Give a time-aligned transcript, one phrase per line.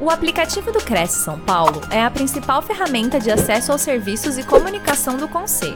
[0.00, 4.44] O aplicativo do Cresce São Paulo é a principal ferramenta de acesso aos serviços e
[4.44, 5.74] comunicação do Conselho.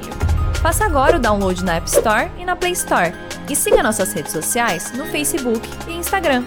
[0.62, 3.12] Faça agora o download na App Store e na Play Store.
[3.50, 6.44] E siga nossas redes sociais no Facebook e Instagram.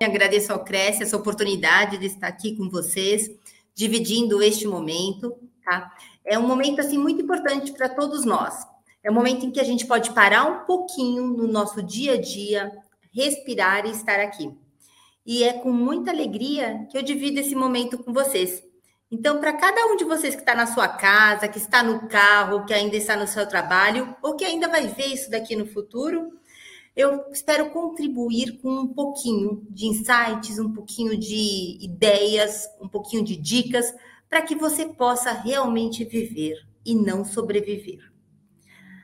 [0.00, 3.28] Agradeço ao Cresce essa oportunidade de estar aqui com vocês,
[3.74, 5.34] dividindo este momento,
[5.64, 5.90] tá?
[6.24, 8.64] É um momento assim muito importante para todos nós.
[9.02, 12.20] É um momento em que a gente pode parar um pouquinho no nosso dia a
[12.20, 12.70] dia,
[13.12, 14.52] respirar e estar aqui.
[15.24, 18.62] E é com muita alegria que eu divido esse momento com vocês.
[19.10, 22.64] Então, para cada um de vocês que está na sua casa, que está no carro,
[22.64, 26.30] que ainda está no seu trabalho, ou que ainda vai ver isso daqui no futuro,
[26.94, 33.36] eu espero contribuir com um pouquinho de insights, um pouquinho de ideias, um pouquinho de
[33.36, 33.92] dicas,
[34.28, 38.09] para que você possa realmente viver e não sobreviver.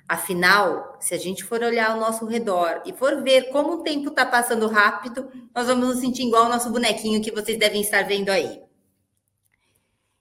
[0.09, 4.09] Afinal, se a gente for olhar ao nosso redor e for ver como o tempo
[4.11, 8.03] está passando rápido, nós vamos nos sentir igual o nosso bonequinho que vocês devem estar
[8.05, 8.63] vendo aí.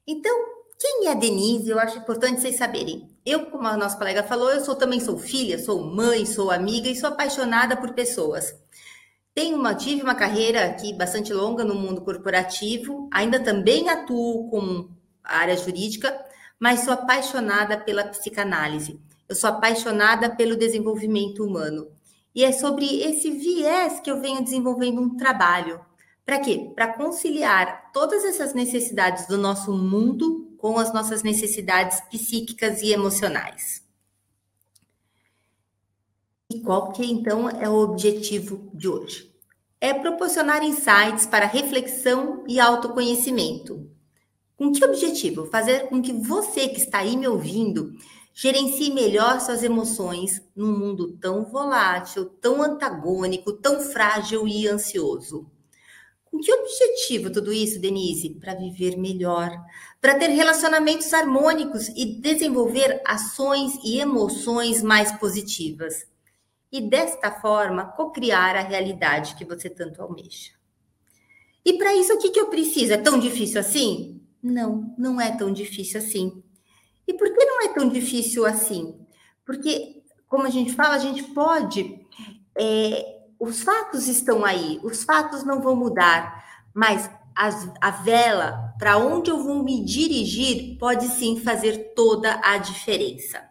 [0.07, 0.35] Então,
[0.79, 1.69] quem é a Denise?
[1.69, 3.09] Eu acho importante vocês saberem.
[3.23, 6.89] Eu, como a nossa colega falou, eu sou também sou filha, sou mãe, sou amiga
[6.89, 8.55] e sou apaixonada por pessoas.
[9.35, 14.89] Tenho uma, tive uma carreira aqui bastante longa no mundo corporativo, ainda também atuo com
[15.23, 16.17] a área jurídica,
[16.59, 18.99] mas sou apaixonada pela psicanálise.
[19.27, 21.87] Eu sou apaixonada pelo desenvolvimento humano.
[22.33, 25.79] E é sobre esse viés que eu venho desenvolvendo um trabalho.
[26.25, 26.71] Para quê?
[26.75, 33.83] Para conciliar todas essas necessidades do nosso mundo com as nossas necessidades psíquicas e emocionais.
[36.51, 39.31] E qual que então é o objetivo de hoje?
[39.79, 43.89] É proporcionar insights para reflexão e autoconhecimento.
[44.57, 45.45] Com que objetivo?
[45.47, 47.93] Fazer com que você que está aí me ouvindo
[48.37, 55.49] Gerencie melhor suas emoções num mundo tão volátil, tão antagônico, tão frágil e ansioso.
[56.25, 58.31] Com que objetivo tudo isso, Denise?
[58.31, 59.49] Para viver melhor,
[60.01, 66.05] para ter relacionamentos harmônicos e desenvolver ações e emoções mais positivas.
[66.69, 70.51] E desta forma, cocriar a realidade que você tanto almeja.
[71.63, 72.91] E para isso, o que, que eu preciso?
[72.91, 74.21] É tão difícil assim?
[74.43, 76.43] Não, não é tão difícil assim.
[77.07, 77.34] E por
[77.65, 78.99] é tão difícil assim?
[79.45, 81.99] Porque, como a gente fala, a gente pode.
[82.57, 86.43] É, os fatos estão aí, os fatos não vão mudar,
[86.73, 92.57] mas as, a vela, para onde eu vou me dirigir, pode sim fazer toda a
[92.57, 93.43] diferença.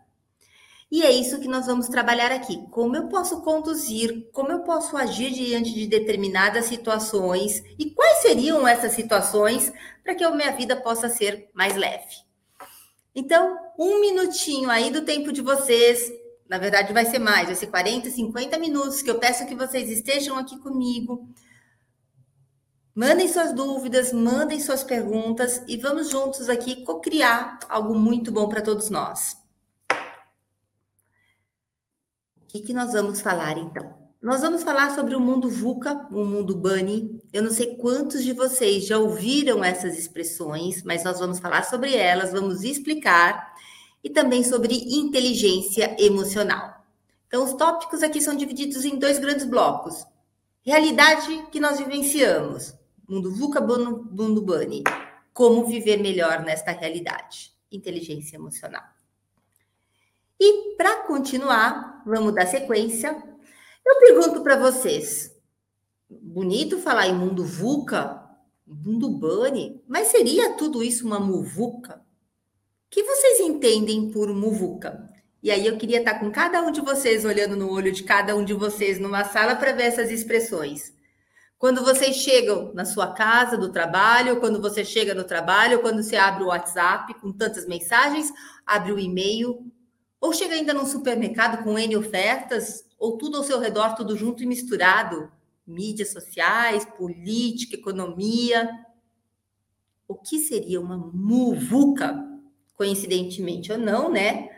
[0.91, 2.65] E é isso que nós vamos trabalhar aqui.
[2.71, 8.67] Como eu posso conduzir, como eu posso agir diante de determinadas situações e quais seriam
[8.67, 9.73] essas situações
[10.05, 12.25] para que a minha vida possa ser mais leve.
[13.15, 16.13] Então, um minutinho aí do tempo de vocês,
[16.49, 19.89] na verdade vai ser mais, vai ser 40, 50 minutos, que eu peço que vocês
[19.89, 21.29] estejam aqui comigo.
[22.95, 28.63] Mandem suas dúvidas, mandem suas perguntas e vamos juntos aqui co-criar algo muito bom para
[28.63, 29.37] todos nós.
[32.37, 34.04] O que, que nós vamos falar então?
[34.25, 37.21] Nós vamos falar sobre o mundo VUCA, o mundo Bunny.
[37.31, 41.95] Eu não sei quantos de vocês já ouviram essas expressões, mas nós vamos falar sobre
[41.95, 43.55] elas, vamos explicar
[44.03, 46.87] e também sobre inteligência emocional.
[47.27, 50.07] Então, os tópicos aqui são divididos em dois grandes blocos.
[50.62, 52.75] Realidade que nós vivenciamos,
[53.06, 54.85] mundo VUCA, mundo Bunny.
[55.35, 58.85] Como viver melhor nesta realidade, inteligência emocional.
[60.41, 63.34] E para continuar, vamos dar sequência
[63.87, 65.34] eu pergunto para vocês,
[66.09, 68.25] bonito falar em mundo VUCA,
[68.67, 71.97] mundo bunny, mas seria tudo isso uma muvuca?
[71.97, 72.00] O
[72.91, 75.11] que vocês entendem por muvuca?
[75.43, 78.34] E aí eu queria estar com cada um de vocês olhando no olho de cada
[78.34, 80.94] um de vocês numa sala para ver essas expressões.
[81.59, 86.17] Quando vocês chegam na sua casa, do trabalho, quando você chega no trabalho, quando você
[86.17, 88.33] abre o WhatsApp com tantas mensagens,
[88.67, 89.71] abre o e-mail,
[90.21, 94.43] ou chega ainda num supermercado com N ofertas, ou tudo ao seu redor, tudo junto
[94.43, 95.31] e misturado?
[95.66, 98.69] Mídias sociais, política, economia.
[100.06, 102.23] O que seria uma muvuca?
[102.76, 104.49] Coincidentemente ou não, né?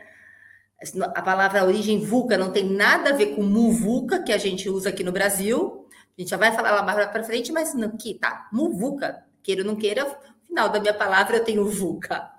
[1.14, 4.88] A palavra origem vulca não tem nada a ver com muvuca, que a gente usa
[4.88, 5.86] aqui no Brasil.
[6.16, 9.24] A gente já vai falar lá mais para frente, mas aqui tá, muvuca.
[9.42, 12.30] Queira ou não queira, no final da minha palavra eu tenho vulca.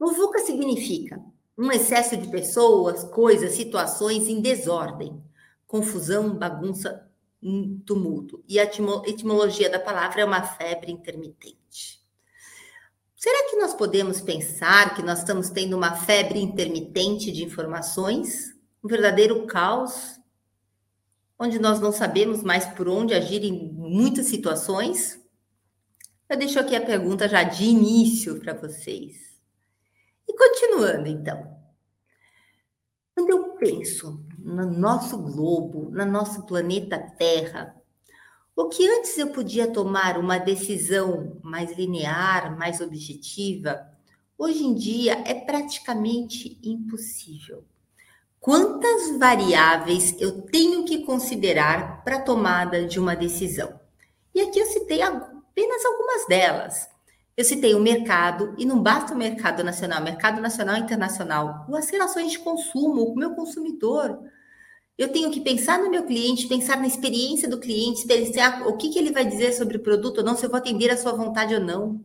[0.00, 1.20] Muvuca significa
[1.56, 5.22] um excesso de pessoas, coisas, situações em desordem,
[5.66, 7.08] confusão, bagunça,
[7.84, 8.42] tumulto.
[8.48, 12.02] E a etimologia da palavra é uma febre intermitente.
[13.16, 18.54] Será que nós podemos pensar que nós estamos tendo uma febre intermitente de informações?
[18.82, 20.18] Um verdadeiro caos?
[21.38, 25.20] onde nós não sabemos mais por onde agir em muitas situações?
[26.28, 29.33] Eu deixo aqui a pergunta já de início para vocês.
[30.28, 31.54] E continuando, então.
[33.14, 37.74] Quando eu penso no nosso globo, no nosso planeta Terra,
[38.56, 43.84] o que antes eu podia tomar uma decisão mais linear, mais objetiva,
[44.38, 47.64] hoje em dia é praticamente impossível.
[48.38, 53.80] Quantas variáveis eu tenho que considerar para a tomada de uma decisão?
[54.34, 56.93] E aqui eu citei apenas algumas delas.
[57.36, 61.90] Eu citei o mercado, e não basta o mercado nacional, mercado nacional e internacional, as
[61.90, 64.20] relações de consumo, o meu consumidor.
[64.96, 68.90] Eu tenho que pensar no meu cliente, pensar na experiência do cliente, pensar o que,
[68.90, 71.12] que ele vai dizer sobre o produto ou não, se eu vou atender a sua
[71.12, 72.00] vontade ou não.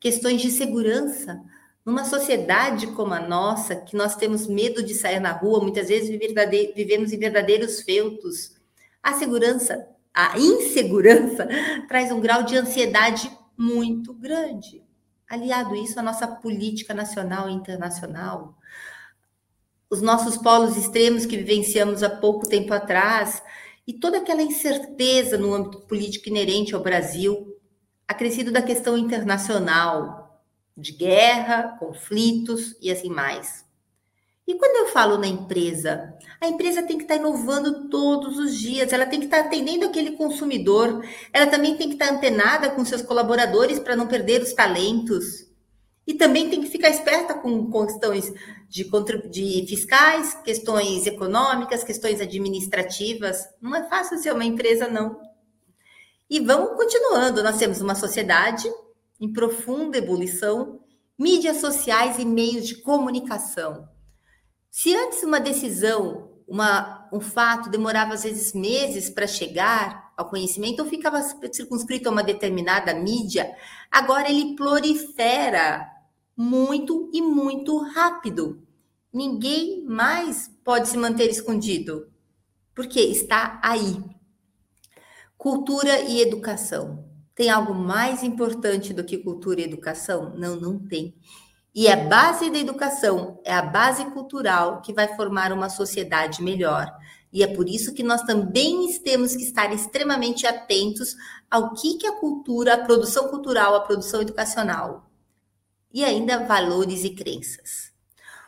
[0.00, 1.40] Questões de segurança.
[1.84, 6.08] Numa sociedade como a nossa, que nós temos medo de sair na rua, muitas vezes
[6.74, 8.56] vivemos em verdadeiros feltos.
[9.00, 11.46] A segurança, a insegurança,
[11.86, 14.82] traz um grau de ansiedade muito grande.
[15.28, 18.56] Aliado isso à nossa política nacional e internacional,
[19.90, 23.42] os nossos polos extremos que vivenciamos há pouco tempo atrás
[23.86, 27.56] e toda aquela incerteza no âmbito político inerente ao Brasil,
[28.06, 30.42] acrescido da questão internacional,
[30.76, 33.65] de guerra, conflitos e assim mais.
[34.46, 38.92] E quando eu falo na empresa, a empresa tem que estar inovando todos os dias,
[38.92, 43.02] ela tem que estar atendendo aquele consumidor, ela também tem que estar antenada com seus
[43.02, 45.46] colaboradores para não perder os talentos.
[46.06, 48.32] E também tem que ficar esperta com questões
[48.68, 48.84] de,
[49.28, 53.48] de fiscais, questões econômicas, questões administrativas.
[53.60, 55.20] Não é fácil ser uma empresa, não.
[56.30, 57.42] E vamos continuando.
[57.42, 58.72] Nós temos uma sociedade
[59.20, 60.78] em profunda ebulição,
[61.18, 63.88] mídias sociais e meios de comunicação
[64.76, 70.80] se antes uma decisão, uma, um fato demorava às vezes meses para chegar ao conhecimento
[70.80, 73.56] ou ficava circunscrito a uma determinada mídia,
[73.90, 75.90] agora ele prolifera
[76.36, 78.62] muito e muito rápido.
[79.10, 82.12] Ninguém mais pode se manter escondido,
[82.74, 83.98] porque está aí.
[85.38, 87.02] Cultura e educação.
[87.34, 90.36] Tem algo mais importante do que cultura e educação?
[90.36, 91.14] Não, não tem.
[91.76, 96.90] E a base da educação é a base cultural que vai formar uma sociedade melhor.
[97.30, 101.14] E é por isso que nós também temos que estar extremamente atentos
[101.50, 105.10] ao que, que a cultura, a produção cultural, a produção educacional.
[105.92, 107.92] E ainda valores e crenças.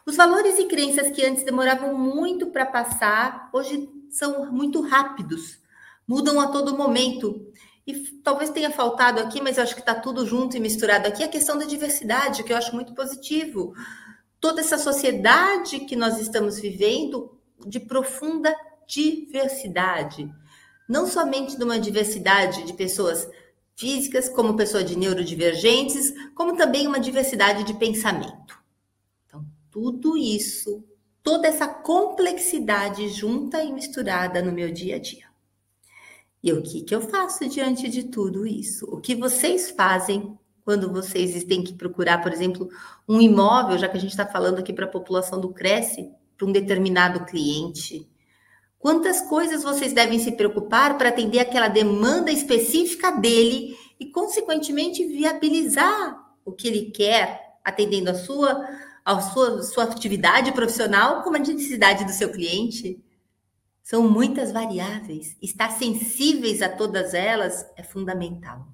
[0.06, 5.58] Os valores e crenças que antes demoravam muito para passar, hoje são muito rápidos,
[6.06, 7.46] mudam a todo momento.
[7.88, 11.25] E talvez tenha faltado aqui, mas eu acho que está tudo junto e misturado aqui,
[11.25, 13.73] a questão da diversidade, que eu acho muito positivo.
[14.38, 17.35] Toda essa sociedade que nós estamos vivendo
[17.67, 18.55] de profunda
[18.87, 20.31] diversidade.
[20.87, 23.26] Não somente de uma diversidade de pessoas
[23.75, 28.62] físicas, como pessoas de neurodivergentes, como também uma diversidade de pensamento.
[29.26, 30.84] Então, tudo isso,
[31.23, 35.27] toda essa complexidade junta e misturada no meu dia a dia.
[36.48, 38.86] E o que, que eu faço diante de tudo isso?
[38.86, 42.70] O que vocês fazem quando vocês têm que procurar, por exemplo,
[43.06, 46.46] um imóvel, já que a gente está falando aqui para a população do Cresce, para
[46.46, 48.08] um determinado cliente?
[48.78, 56.19] Quantas coisas vocês devem se preocupar para atender aquela demanda específica dele e, consequentemente, viabilizar
[56.46, 58.67] o que ele quer, atendendo a sua,
[59.05, 63.05] a sua, sua atividade profissional como a necessidade do seu cliente?
[63.88, 65.34] São muitas variáveis.
[65.40, 68.68] Estar sensíveis a todas elas é fundamental.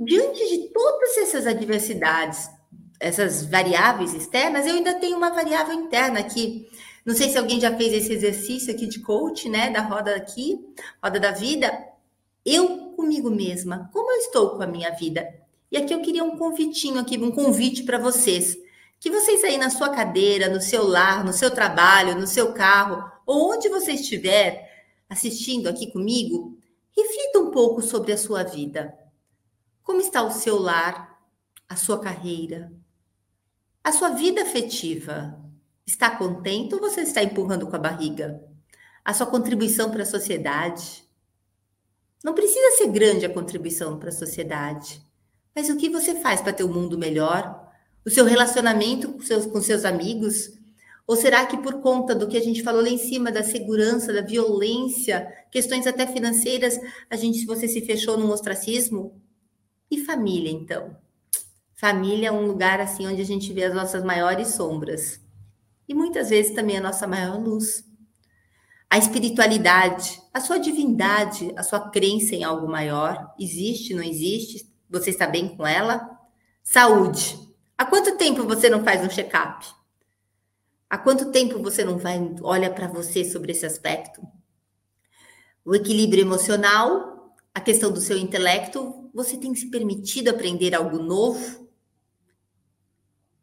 [0.00, 2.50] Diante de todas essas adversidades,
[2.98, 6.68] essas variáveis externas, eu ainda tenho uma variável interna aqui.
[7.06, 10.58] Não sei se alguém já fez esse exercício aqui de coach, né, da roda aqui,
[11.00, 11.72] roda da vida.
[12.44, 15.24] Eu comigo mesma, como eu estou com a minha vida?
[15.70, 18.58] E aqui eu queria um convitinho aqui, um convite para vocês
[19.00, 23.10] que vocês aí na sua cadeira, no seu lar, no seu trabalho, no seu carro,
[23.24, 24.68] ou onde você estiver
[25.08, 26.58] assistindo aqui comigo,
[26.96, 28.96] reflita um pouco sobre a sua vida.
[29.82, 31.18] Como está o seu lar,
[31.68, 32.72] a sua carreira,
[33.82, 35.38] a sua vida afetiva?
[35.86, 38.42] Está contente ou você está empurrando com a barriga?
[39.04, 41.08] A sua contribuição para a sociedade?
[42.22, 45.00] Não precisa ser grande a contribuição para a sociedade,
[45.54, 47.57] mas o que você faz para ter um mundo melhor?
[48.04, 50.50] O seu relacionamento com seus, com seus amigos?
[51.06, 54.12] Ou será que por conta do que a gente falou lá em cima, da segurança,
[54.12, 56.78] da violência, questões até financeiras,
[57.08, 59.20] a gente, você se fechou num ostracismo?
[59.90, 60.94] E família, então?
[61.74, 65.20] Família é um lugar assim onde a gente vê as nossas maiores sombras.
[65.88, 67.84] E muitas vezes também a nossa maior luz.
[68.90, 74.68] A espiritualidade, a sua divindade, a sua crença em algo maior, existe, não existe?
[74.90, 76.18] Você está bem com ela?
[76.62, 77.47] Saúde.
[77.78, 79.64] Há quanto tempo você não faz um check-up?
[80.90, 84.20] Há quanto tempo você não vai olha para você sobre esse aspecto?
[85.64, 91.68] O equilíbrio emocional, a questão do seu intelecto, você tem se permitido aprender algo novo?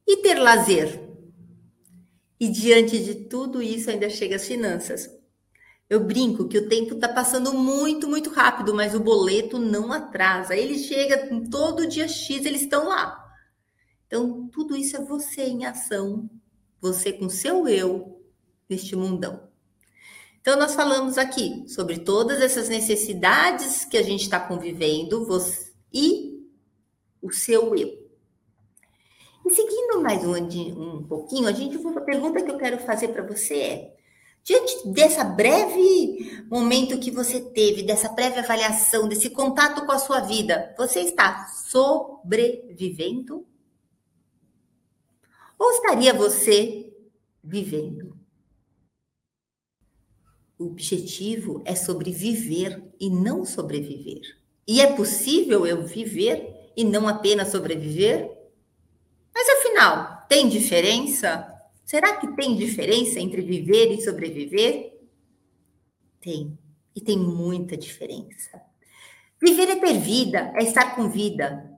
[0.05, 0.99] E ter lazer?
[2.37, 5.09] E diante de tudo isso ainda chega as finanças.
[5.89, 10.57] Eu brinco que o tempo está passando muito, muito rápido, mas o boleto não atrasa.
[10.57, 13.24] Ele chega todo dia X, eles estão lá.
[14.07, 16.29] Então, tudo isso é você em ação,
[16.79, 18.21] você com seu eu
[18.69, 19.47] neste mundão.
[20.41, 26.45] Então, nós falamos aqui sobre todas essas necessidades que a gente está convivendo você, e
[27.21, 28.05] o seu eu.
[29.45, 33.23] E seguindo mais um, um pouquinho, a gente a pergunta que eu quero fazer para
[33.23, 33.95] você é:
[34.43, 40.19] diante dessa breve momento que você teve, dessa breve avaliação, desse contato com a sua
[40.19, 43.45] vida, você está sobrevivendo?
[45.65, 46.93] Ou estaria você
[47.43, 48.15] vivendo?
[50.59, 54.21] O objetivo é sobreviver e não sobreviver.
[54.67, 58.31] E é possível eu viver e não apenas sobreviver?
[59.33, 61.51] Mas afinal, tem diferença?
[61.83, 64.99] Será que tem diferença entre viver e sobreviver?
[66.21, 66.55] Tem.
[66.95, 68.61] E tem muita diferença.
[69.41, 71.74] Viver é ter vida, é estar com vida,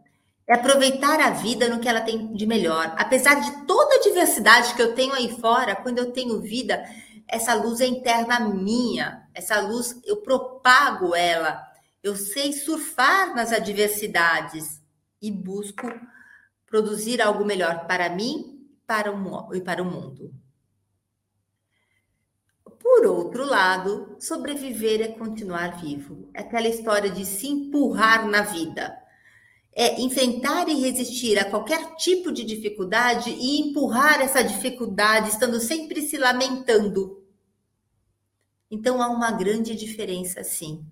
[0.48, 2.96] é aproveitar a vida no que ela tem de melhor.
[2.98, 6.84] Apesar de toda a diversidade que eu tenho aí fora, quando eu tenho vida,
[7.28, 9.28] essa luz é interna minha.
[9.34, 11.62] Essa luz, eu propago ela.
[12.02, 14.82] Eu sei surfar nas adversidades
[15.22, 15.88] e busco
[16.66, 20.34] produzir algo melhor para mim para o, e para o mundo.
[22.80, 26.30] Por outro lado, sobreviver é continuar vivo.
[26.34, 28.98] É aquela história de se empurrar na vida.
[29.80, 36.02] É enfrentar e resistir a qualquer tipo de dificuldade e empurrar essa dificuldade, estando sempre
[36.02, 37.24] se lamentando.
[38.72, 40.84] Então há uma grande diferença, sim.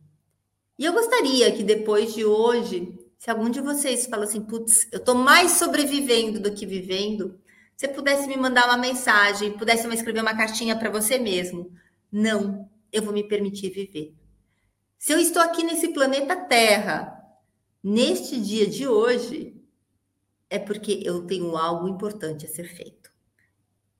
[0.77, 2.93] E eu gostaria que depois de hoje
[3.25, 7.39] se algum de vocês fala assim, putz, eu estou mais sobrevivendo do que vivendo,
[7.75, 11.71] você pudesse me mandar uma mensagem, pudesse me escrever uma cartinha para você mesmo.
[12.11, 14.13] Não, eu vou me permitir viver.
[14.97, 17.14] Se eu estou aqui nesse planeta Terra,
[17.85, 19.63] neste dia de hoje,
[20.49, 23.11] é porque eu tenho algo importante a ser feito.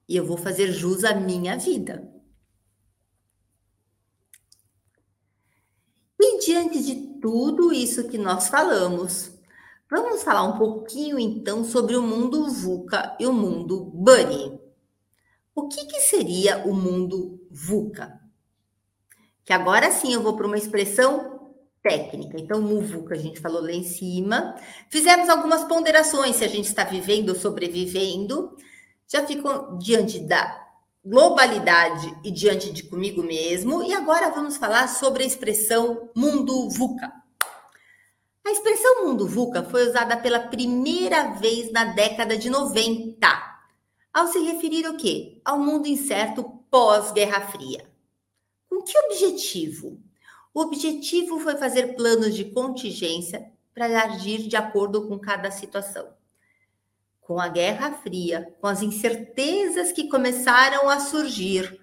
[0.10, 2.12] E eu vou fazer jus à minha vida.
[6.20, 9.32] E diante de tudo isso que nós falamos,
[9.88, 14.60] vamos falar um pouquinho então sobre o mundo VUCA e o mundo Bunny.
[15.54, 18.20] O que, que seria o mundo VUCA?
[19.44, 21.35] Que agora sim eu vou para uma expressão
[21.86, 22.40] técnica.
[22.40, 24.56] Então, MUVUCA a gente falou lá em cima.
[24.90, 28.58] Fizemos algumas ponderações se a gente está vivendo ou sobrevivendo.
[29.08, 30.66] Já ficou diante da
[31.06, 33.84] globalidade e diante de comigo mesmo.
[33.84, 37.14] E agora vamos falar sobre a expressão mundo VUCA.
[38.44, 43.28] A expressão mundo VUCA foi usada pela primeira vez na década de 90,
[44.14, 45.42] ao se referir ao quê?
[45.44, 47.86] Ao mundo incerto pós-Guerra Fria.
[48.70, 50.00] Com que objetivo?
[50.56, 56.16] O objetivo foi fazer planos de contingência para agir de acordo com cada situação
[57.26, 61.80] com a Guerra Fria, com as incertezas que começaram a surgir,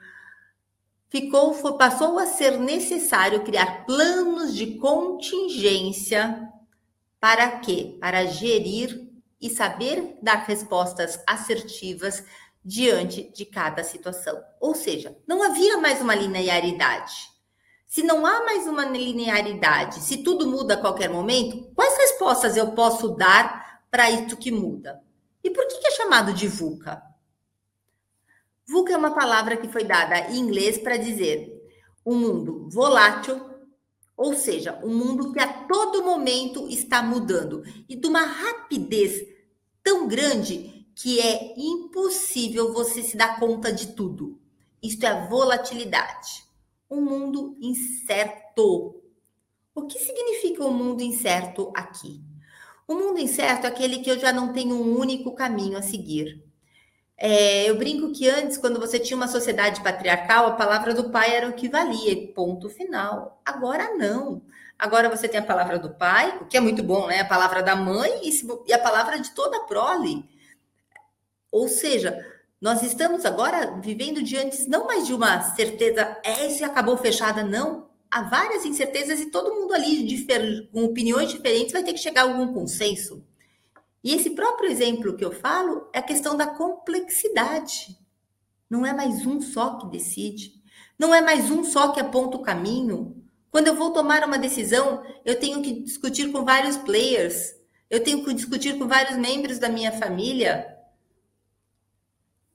[1.08, 6.48] ficou passou a ser necessário criar planos de contingência
[7.20, 7.96] para quê?
[8.00, 9.08] Para gerir
[9.40, 12.24] e saber dar respostas assertivas
[12.64, 14.40] diante de cada situação.
[14.60, 17.31] Ou seja, não havia mais uma linearidade.
[17.92, 22.72] Se não há mais uma linearidade, se tudo muda a qualquer momento, quais respostas eu
[22.72, 25.02] posso dar para isso que muda?
[25.44, 27.02] E por que é chamado de VUCA?
[28.66, 31.52] VUCA é uma palavra que foi dada em inglês para dizer
[32.06, 33.38] um mundo volátil,
[34.16, 39.22] ou seja, um mundo que a todo momento está mudando e de uma rapidez
[39.84, 44.40] tão grande que é impossível você se dar conta de tudo.
[44.82, 46.50] Isto é a volatilidade.
[46.92, 49.00] Um mundo incerto.
[49.74, 52.20] O que significa o um mundo incerto aqui?
[52.86, 56.44] O mundo incerto é aquele que eu já não tenho um único caminho a seguir.
[57.16, 61.34] É, eu brinco que antes, quando você tinha uma sociedade patriarcal, a palavra do pai
[61.34, 63.40] era o que valia, ponto final.
[63.42, 64.42] Agora não.
[64.78, 67.20] Agora você tem a palavra do pai, o que é muito bom, né?
[67.20, 68.20] A palavra da mãe
[68.66, 70.28] e a palavra de toda a prole.
[71.50, 72.31] Ou seja,
[72.62, 77.88] Nós estamos agora vivendo diante não mais de uma certeza, é se acabou fechada, não.
[78.08, 80.24] Há várias incertezas e todo mundo ali
[80.70, 83.26] com opiniões diferentes vai ter que chegar a algum consenso.
[84.04, 87.98] E esse próprio exemplo que eu falo é a questão da complexidade.
[88.70, 90.52] Não é mais um só que decide,
[90.96, 93.24] não é mais um só que aponta o caminho.
[93.50, 97.56] Quando eu vou tomar uma decisão, eu tenho que discutir com vários players,
[97.90, 100.71] eu tenho que discutir com vários membros da minha família.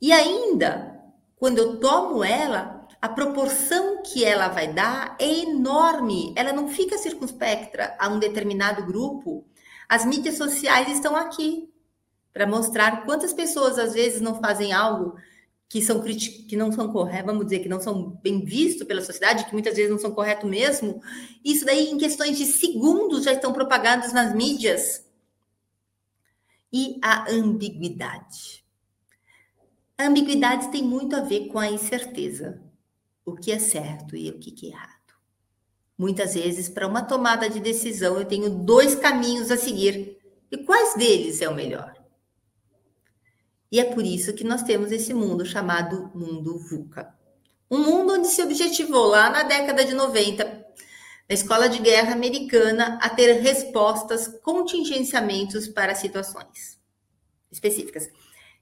[0.01, 1.01] E ainda,
[1.37, 6.33] quando eu tomo ela, a proporção que ela vai dar é enorme.
[6.35, 9.45] Ela não fica circunspecta a um determinado grupo.
[9.87, 11.71] As mídias sociais estão aqui
[12.33, 15.15] para mostrar quantas pessoas às vezes não fazem algo
[15.69, 19.45] que são que não são corretos, vamos dizer que não são bem vistos pela sociedade,
[19.45, 21.01] que muitas vezes não são corretos mesmo.
[21.43, 25.05] Isso daí em questões de segundos já estão propagados nas mídias.
[26.71, 28.66] E a ambiguidade.
[29.97, 32.61] A ambiguidade tem muito a ver com a incerteza.
[33.25, 34.93] O que é certo e o que é errado.
[35.97, 40.19] Muitas vezes, para uma tomada de decisão, eu tenho dois caminhos a seguir.
[40.51, 41.95] E quais deles é o melhor?
[43.71, 47.13] E é por isso que nós temos esse mundo chamado mundo VUCA.
[47.69, 52.99] Um mundo onde se objetivou lá na década de 90, na escola de guerra americana,
[53.01, 56.79] a ter respostas, contingenciamentos para situações
[57.51, 58.09] específicas.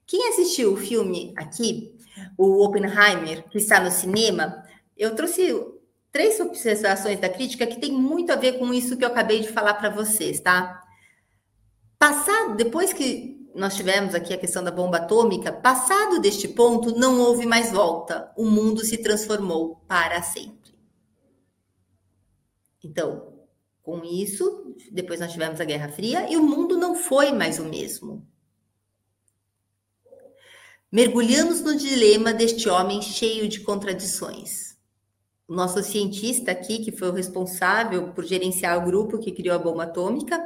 [0.08, 1.96] Quem assistiu o filme aqui,
[2.38, 4.64] o Oppenheimer, que está no cinema,
[4.96, 5.54] eu trouxe
[6.12, 9.50] três observações da crítica que tem muito a ver com isso que eu acabei de
[9.50, 10.82] falar para vocês, tá?
[11.98, 17.20] Passado, depois que nós tivemos aqui a questão da bomba atômica, passado deste ponto, não
[17.20, 18.32] houve mais volta.
[18.38, 20.76] O mundo se transformou para sempre.
[22.84, 23.34] Então,
[23.82, 27.66] com isso, depois nós tivemos a Guerra Fria e o mundo não foi mais o
[27.66, 28.28] mesmo.
[30.92, 34.76] Mergulhamos no dilema deste homem cheio de contradições
[35.48, 39.60] o nosso cientista aqui, que foi o responsável por gerenciar o grupo que criou a
[39.60, 40.42] bomba atômica,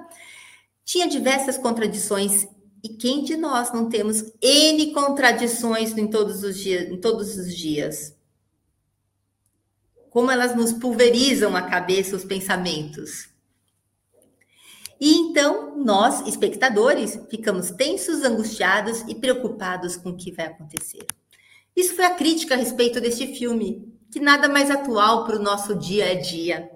[0.83, 2.47] tinha diversas contradições.
[2.83, 7.55] E quem de nós não temos N contradições em todos os dias, em todos os
[7.55, 8.15] dias?
[10.09, 13.29] Como elas nos pulverizam a cabeça, os pensamentos.
[14.99, 21.05] E então, nós, espectadores, ficamos tensos, angustiados e preocupados com o que vai acontecer.
[21.75, 25.75] Isso foi a crítica a respeito deste filme, que nada mais atual para o nosso
[25.75, 26.69] dia a dia.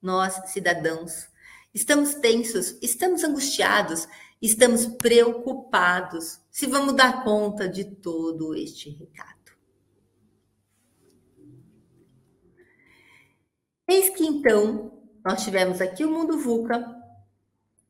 [0.00, 1.28] Nós, cidadãos,
[1.74, 4.08] estamos tensos, estamos angustiados,
[4.40, 9.52] estamos preocupados se vamos dar conta de todo este recado.
[13.86, 17.01] Eis que então nós tivemos aqui o mundo VUCA,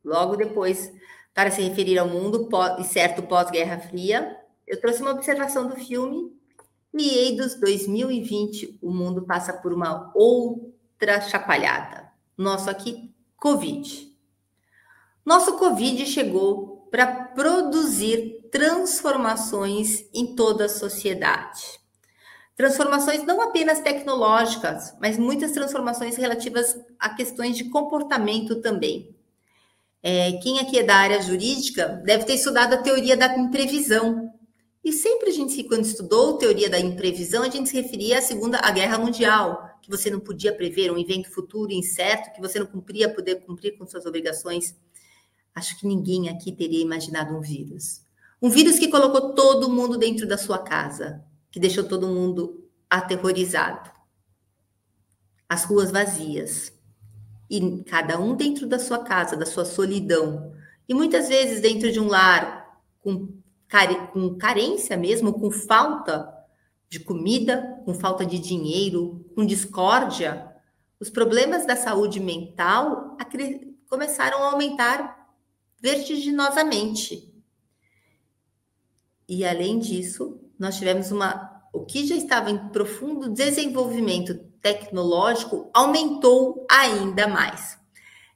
[0.03, 0.91] logo depois,
[1.33, 4.37] para se referir ao mundo pós, certo pós-Guerra Fria,
[4.67, 6.31] eu trouxe uma observação do filme
[6.95, 12.11] Eidos 2020, o mundo passa por uma outra chacoalhada.
[12.37, 14.13] Nosso aqui, Covid.
[15.25, 21.79] Nosso Covid chegou para produzir transformações em toda a sociedade.
[22.55, 29.12] Transformações não apenas tecnológicas, mas muitas transformações relativas a questões de comportamento também.
[30.05, 34.29] É, quem aqui é da área jurídica deve ter estudado a teoria da imprevisão,
[34.83, 38.57] e sempre a gente, quando estudou teoria da imprevisão, a gente se referia à Segunda
[38.57, 42.65] à Guerra Mundial, que você não podia prever um evento futuro incerto, que você não
[42.65, 44.75] cumpria poder cumprir com suas obrigações.
[45.55, 48.01] Acho que ninguém aqui teria imaginado um vírus.
[48.41, 53.89] Um vírus que colocou todo mundo dentro da sua casa, que deixou todo mundo aterrorizado.
[55.47, 56.73] As ruas vazias.
[57.55, 60.51] E cada um dentro da sua casa, da sua solidão.
[60.89, 63.31] E muitas vezes dentro de um lar com
[64.11, 66.31] com carência mesmo, com falta
[66.89, 70.51] de comida, com falta de dinheiro, com discórdia,
[70.99, 73.15] os problemas da saúde mental
[73.87, 75.27] começaram a aumentar
[75.79, 77.31] vertiginosamente.
[79.27, 86.65] E além disso, nós tivemos uma o que já estava em profundo desenvolvimento tecnológico aumentou
[86.71, 87.77] ainda mais.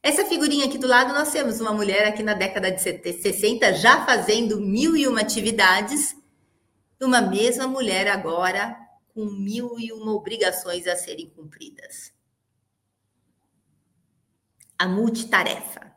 [0.03, 4.05] Essa figurinha aqui do lado, nós temos uma mulher aqui na década de 60 já
[4.05, 6.15] fazendo mil e uma atividades,
[6.99, 8.77] e uma mesma mulher agora
[9.13, 12.13] com mil e uma obrigações a serem cumpridas.
[14.77, 15.95] A multitarefa.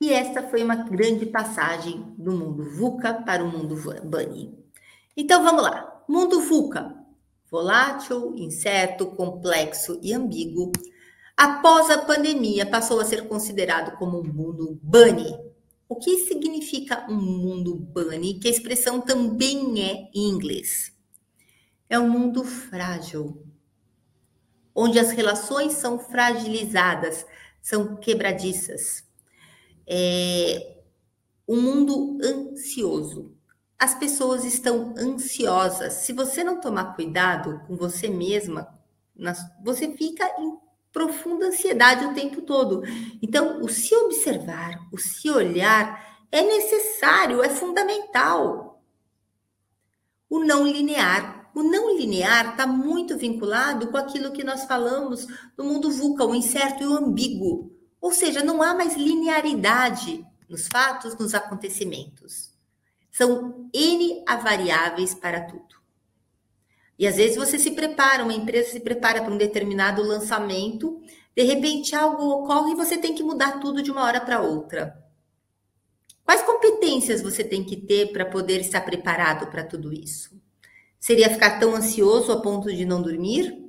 [0.00, 4.67] E esta foi uma grande passagem do mundo VUCA para o mundo Bunny.
[5.20, 6.00] Então vamos lá.
[6.08, 6.94] Mundo VUCA,
[7.50, 10.70] volátil, incerto, complexo e ambíguo,
[11.36, 15.36] após a pandemia passou a ser considerado como um mundo bunny,
[15.88, 20.92] O que significa um mundo bunny, que a expressão também é em inglês?
[21.88, 23.42] É um mundo frágil,
[24.74, 27.24] onde as relações são fragilizadas,
[27.62, 29.02] são quebradiças.
[29.86, 30.76] É
[31.48, 33.37] um mundo ansioso.
[33.78, 35.92] As pessoas estão ansiosas.
[35.94, 38.68] Se você não tomar cuidado com você mesma,
[39.62, 40.58] você fica em
[40.92, 42.82] profunda ansiedade o tempo todo.
[43.22, 48.82] Então, o se observar, o se olhar é necessário, é fundamental.
[50.28, 51.50] O não linear.
[51.54, 56.34] O não linear está muito vinculado com aquilo que nós falamos no mundo VUCA, o
[56.34, 57.72] incerto e o ambíguo.
[58.00, 62.47] Ou seja, não há mais linearidade nos fatos, nos acontecimentos.
[63.18, 65.74] São N variáveis para tudo.
[66.96, 71.02] E às vezes você se prepara, uma empresa se prepara para um determinado lançamento,
[71.34, 75.04] de repente algo ocorre e você tem que mudar tudo de uma hora para outra.
[76.22, 80.40] Quais competências você tem que ter para poder estar preparado para tudo isso?
[81.00, 83.68] Seria ficar tão ansioso a ponto de não dormir?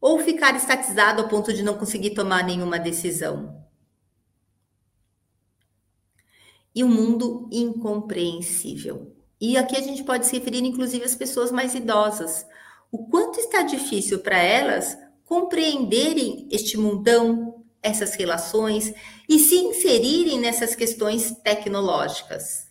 [0.00, 3.59] Ou ficar estatizado a ponto de não conseguir tomar nenhuma decisão?
[6.74, 9.14] E o um mundo incompreensível.
[9.40, 12.46] E aqui a gente pode se referir, inclusive, às pessoas mais idosas.
[12.92, 18.92] O quanto está difícil para elas compreenderem este mundão, essas relações
[19.28, 22.68] e se inserirem nessas questões tecnológicas.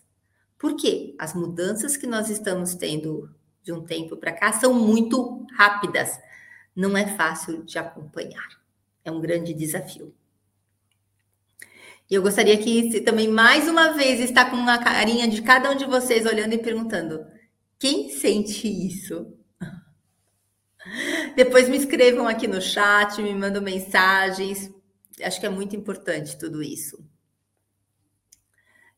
[0.58, 1.14] Por quê?
[1.18, 3.30] As mudanças que nós estamos tendo
[3.62, 6.20] de um tempo para cá são muito rápidas.
[6.76, 8.60] Não é fácil de acompanhar.
[9.04, 10.14] É um grande desafio.
[12.10, 15.76] E eu gostaria que também, mais uma vez, está com uma carinha de cada um
[15.76, 17.24] de vocês olhando e perguntando:
[17.78, 19.32] quem sente isso?
[21.36, 24.68] Depois me escrevam aqui no chat, me mandam mensagens.
[25.22, 26.98] Acho que é muito importante tudo isso.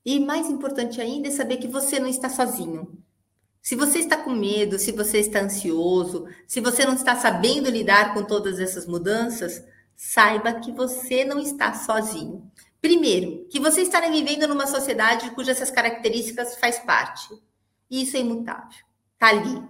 [0.04, 2.98] E mais importante ainda é saber que você não está sozinho.
[3.60, 8.14] Se você está com medo, se você está ansioso, se você não está sabendo lidar
[8.14, 9.62] com todas essas mudanças,
[9.94, 12.50] saiba que você não está sozinho.
[12.82, 17.32] Primeiro, que você está vivendo numa sociedade cujas essas características faz parte.
[17.88, 18.84] Isso é imutável.
[19.14, 19.62] Está ali.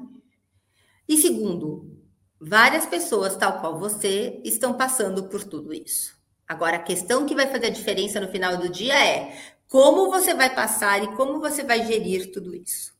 [1.06, 1.94] E segundo,
[2.40, 6.16] várias pessoas, tal qual você, estão passando por tudo isso.
[6.48, 10.32] Agora, a questão que vai fazer a diferença no final do dia é como você
[10.32, 12.94] vai passar e como você vai gerir tudo isso.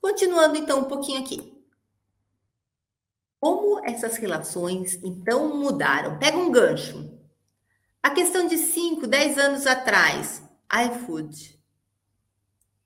[0.00, 1.52] Continuando então um pouquinho aqui.
[3.40, 6.20] Como essas relações então mudaram?
[6.20, 7.21] Pega um gancho.
[8.02, 10.42] A questão de 5, 10 anos atrás,
[10.86, 11.56] iFood.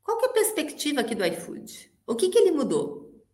[0.03, 1.91] Qual é a perspectiva aqui do iFood?
[2.07, 3.25] O que, que ele mudou?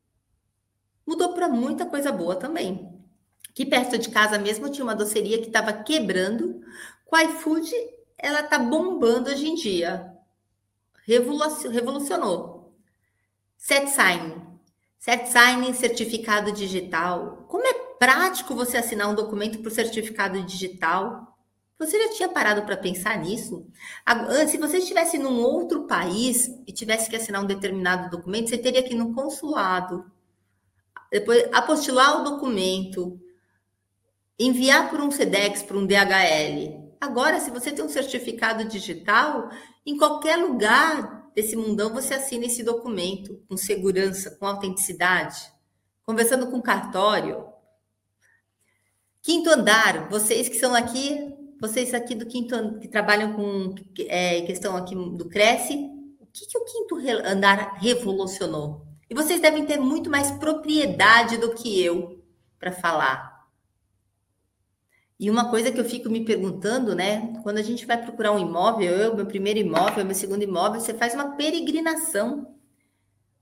[1.05, 2.89] Mudou para muita coisa boa também.
[3.51, 6.63] Aqui perto de casa mesmo tinha uma doceria que estava quebrando.
[7.05, 7.71] Com o iFood,
[8.17, 10.17] ela está bombando hoje em dia.
[11.05, 12.73] Revolucionou.
[13.57, 14.41] SetSign.
[15.01, 17.45] SetSign, certificado digital.
[17.49, 21.32] Como é prático você assinar um documento por certificado digital?
[21.85, 23.67] Você já tinha parado para pensar nisso?
[24.49, 28.85] Se você estivesse num outro país e tivesse que assinar um determinado documento, você teria
[28.85, 30.09] que ir no consulado,
[31.11, 33.21] depois apostilar o documento,
[34.39, 36.95] enviar por um SEDEX, por um DHL.
[37.01, 39.51] Agora, se você tem um certificado digital,
[39.85, 45.53] em qualquer lugar desse mundão você assina esse documento com segurança, com autenticidade,
[46.07, 47.45] conversando com cartório.
[49.21, 53.73] Quinto andar, vocês que são aqui vocês aqui do quinto ano, que trabalham com
[54.09, 55.75] é, questão aqui do Cresce,
[56.19, 58.85] o que, que o quinto andar revolucionou?
[59.09, 62.21] E vocês devem ter muito mais propriedade do que eu
[62.59, 63.47] para falar.
[65.21, 67.33] E uma coisa que eu fico me perguntando, né?
[67.45, 70.93] Quando a gente vai procurar um imóvel, eu, meu primeiro imóvel, meu segundo imóvel, você
[70.93, 72.57] faz uma peregrinação.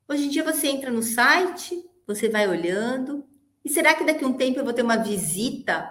[0.06, 3.24] Hoje em dia você entra no site, você vai olhando.
[3.64, 5.90] E será que daqui a um tempo eu vou ter uma visita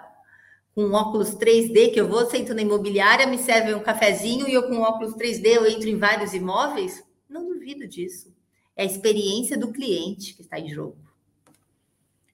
[0.74, 4.68] com óculos 3D, que eu vou, sento na imobiliária, me serve um cafezinho e eu
[4.68, 7.04] com óculos 3D eu entro em vários imóveis?
[7.28, 8.32] Não duvido disso.
[8.76, 10.96] É a experiência do cliente que está em jogo.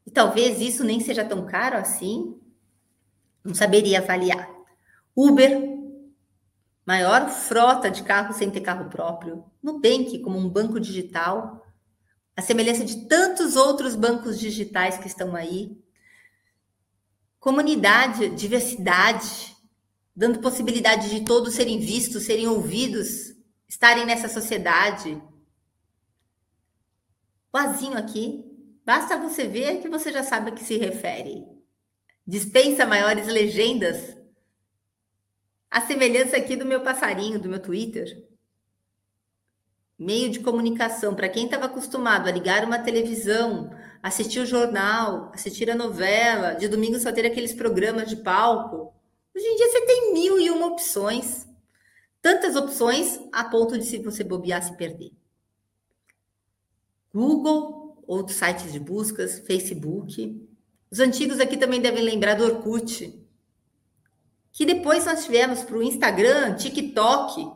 [0.07, 2.39] E talvez isso nem seja tão caro assim.
[3.43, 4.49] Não saberia avaliar.
[5.15, 5.77] Uber,
[6.85, 9.45] maior frota de carros sem ter carro próprio.
[9.63, 11.67] Nubank, como um banco digital.
[12.37, 15.77] A semelhança de tantos outros bancos digitais que estão aí
[17.47, 19.57] comunidade, diversidade,
[20.17, 23.37] dando possibilidade de todos serem vistos, serem ouvidos,
[23.69, 25.23] estarem nessa sociedade.
[27.53, 28.45] O azinho aqui,
[28.85, 31.47] basta você ver que você já sabe a que se refere.
[32.27, 34.17] Dispensa maiores legendas.
[35.71, 38.27] A semelhança aqui do meu passarinho, do meu Twitter.
[39.97, 41.15] Meio de comunicação.
[41.15, 43.71] Para quem estava acostumado a ligar uma televisão,
[44.03, 48.95] assistir o jornal, assistir a novela, de domingo só ter aqueles programas de palco.
[49.35, 51.47] Hoje em dia você tem mil e uma opções.
[52.23, 55.13] Tantas opções a ponto de se você bobear se perder.
[57.13, 60.49] Google, outros sites de buscas, Facebook.
[60.91, 63.27] Os antigos aqui também devem lembrar do Orkut,
[64.53, 67.51] que depois nós tivemos para o Instagram, TikTok.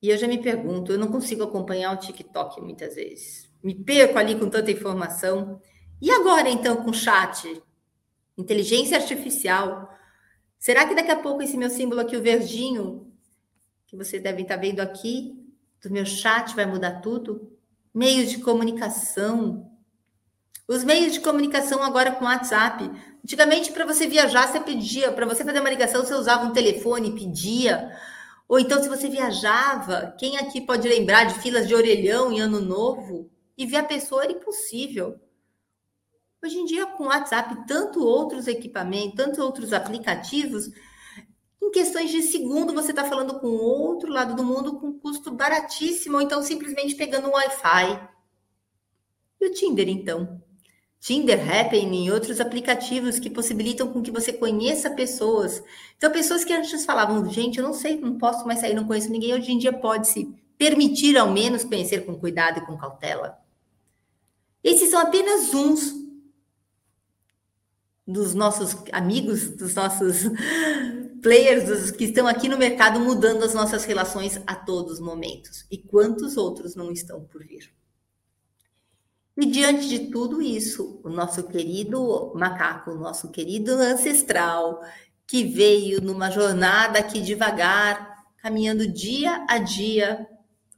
[0.00, 3.45] E eu já me pergunto, eu não consigo acompanhar o TikTok muitas vezes.
[3.66, 5.60] Me perco ali com tanta informação.
[6.00, 7.60] E agora, então, com chat?
[8.38, 9.92] Inteligência artificial.
[10.56, 13.12] Será que daqui a pouco esse meu símbolo aqui, o verdinho,
[13.88, 15.44] que vocês devem estar vendo aqui,
[15.82, 17.58] do meu chat, vai mudar tudo?
[17.92, 19.68] Meios de comunicação,
[20.68, 22.88] os meios de comunicação agora com WhatsApp.
[23.24, 27.18] Antigamente, para você viajar, você pedia, para você fazer uma ligação, você usava um telefone,
[27.18, 27.90] pedia.
[28.46, 32.60] Ou então, se você viajava, quem aqui pode lembrar de filas de orelhão em ano
[32.60, 33.28] novo?
[33.56, 35.18] E ver a pessoa era impossível.
[36.44, 40.70] Hoje em dia, com o WhatsApp, tanto outros equipamentos, tantos outros aplicativos,
[41.62, 46.16] em questões de segundo, você está falando com outro lado do mundo com custo baratíssimo,
[46.16, 48.08] ou então simplesmente pegando um Wi-Fi.
[49.40, 50.40] E o Tinder, então?
[51.00, 55.62] Tinder, Happn e outros aplicativos que possibilitam com que você conheça pessoas.
[55.96, 59.10] Então, pessoas que antes falavam, gente, eu não sei, não posso mais sair, não conheço
[59.10, 63.38] ninguém, hoje em dia pode se permitir ao menos conhecer com cuidado e com cautela.
[64.66, 65.94] Esses são apenas uns
[68.04, 70.22] dos nossos amigos, dos nossos
[71.22, 75.64] players dos que estão aqui no mercado mudando as nossas relações a todos os momentos.
[75.70, 77.72] E quantos outros não estão por vir?
[79.36, 84.80] E diante de tudo isso, o nosso querido macaco, o nosso querido ancestral,
[85.28, 90.26] que veio numa jornada aqui devagar, caminhando dia a dia,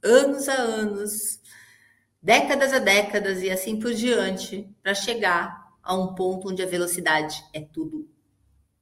[0.03, 1.38] anos a anos,
[2.21, 7.43] décadas a décadas e assim por diante, para chegar a um ponto onde a velocidade
[7.53, 8.07] é tudo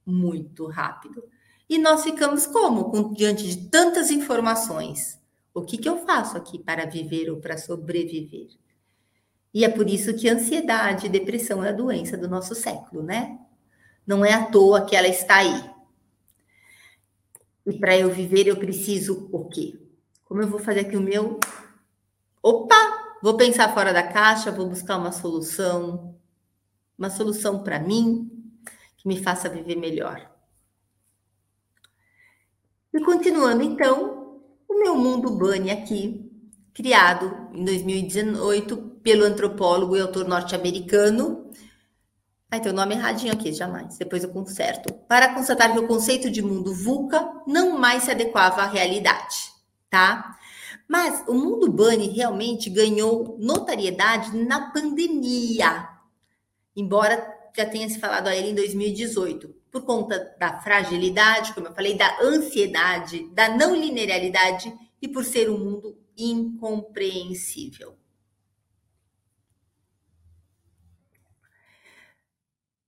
[0.06, 1.23] muito rápido.
[1.69, 2.86] E nós ficamos como?
[2.86, 5.19] Com, diante de tantas informações.
[5.54, 8.47] O que, que eu faço aqui para viver ou para sobreviver?
[9.54, 13.39] E é por isso que ansiedade e depressão é a doença do nosso século, né?
[14.06, 15.69] Não é à toa que ela está aí.
[17.65, 19.78] E para eu viver, eu preciso o quê?
[20.23, 21.39] Como eu vou fazer aqui o meu?
[22.41, 22.96] Opa!
[23.21, 26.15] Vou pensar fora da caixa, vou buscar uma solução,
[26.97, 28.30] uma solução para mim
[28.97, 30.30] que me faça viver melhor.
[32.93, 36.32] E continuando então, o meu mundo Bunny aqui,
[36.73, 41.49] criado em 2018 pelo antropólogo e autor norte-americano.
[42.51, 43.97] Ai, tem o nome erradinho aqui, jamais.
[43.97, 44.93] Depois eu conserto.
[45.08, 49.51] Para constatar que o conceito de mundo VUCA não mais se adequava à realidade,
[49.89, 50.37] tá?
[50.88, 55.89] Mas o mundo Bunny realmente ganhou notariedade na pandemia,
[56.76, 61.73] embora já tenha se falado a ele em 2018, por conta da fragilidade, como eu
[61.73, 64.71] falei, da ansiedade, da não linearidade
[65.02, 67.97] e por ser um mundo incompreensível.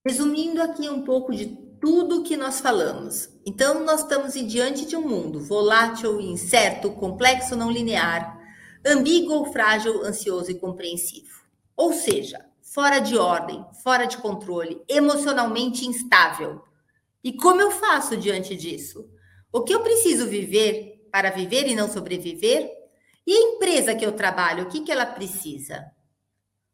[0.06, 1.48] Resumindo aqui um pouco de
[1.80, 3.30] tudo que nós falamos.
[3.52, 8.40] Então, nós estamos diante de um mundo volátil, incerto, complexo, não linear,
[8.86, 11.48] ambíguo, frágil, ansioso e compreensivo.
[11.76, 16.62] Ou seja, fora de ordem, fora de controle, emocionalmente instável.
[17.24, 19.10] E como eu faço diante disso?
[19.52, 22.70] O que eu preciso viver para viver e não sobreviver?
[23.26, 25.90] E a empresa que eu trabalho, o que, que ela precisa?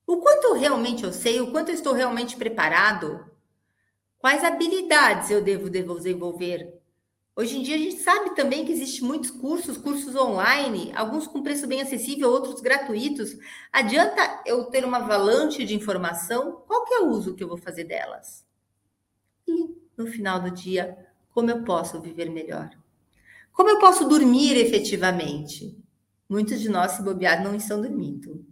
[0.06, 3.34] O quanto realmente eu sei, o quanto eu estou realmente preparado?
[4.26, 6.82] Quais habilidades eu devo desenvolver?
[7.36, 11.44] Hoje em dia a gente sabe também que existem muitos cursos, cursos online, alguns com
[11.44, 13.38] preço bem acessível, outros gratuitos.
[13.72, 16.64] Adianta eu ter uma avalanche de informação?
[16.66, 18.44] Qual que é o uso que eu vou fazer delas?
[19.48, 20.98] E no final do dia,
[21.30, 22.72] como eu posso viver melhor?
[23.54, 25.78] Como eu posso dormir efetivamente?
[26.28, 28.44] Muitos de nós, se bobear, não estão dormindo.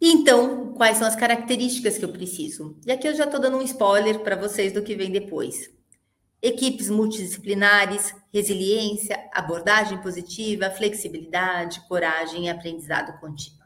[0.00, 2.78] Então, quais são as características que eu preciso?
[2.86, 5.70] E aqui eu já estou dando um spoiler para vocês do que vem depois.
[6.40, 13.58] Equipes multidisciplinares, resiliência, abordagem positiva, flexibilidade, coragem e aprendizado contínuo.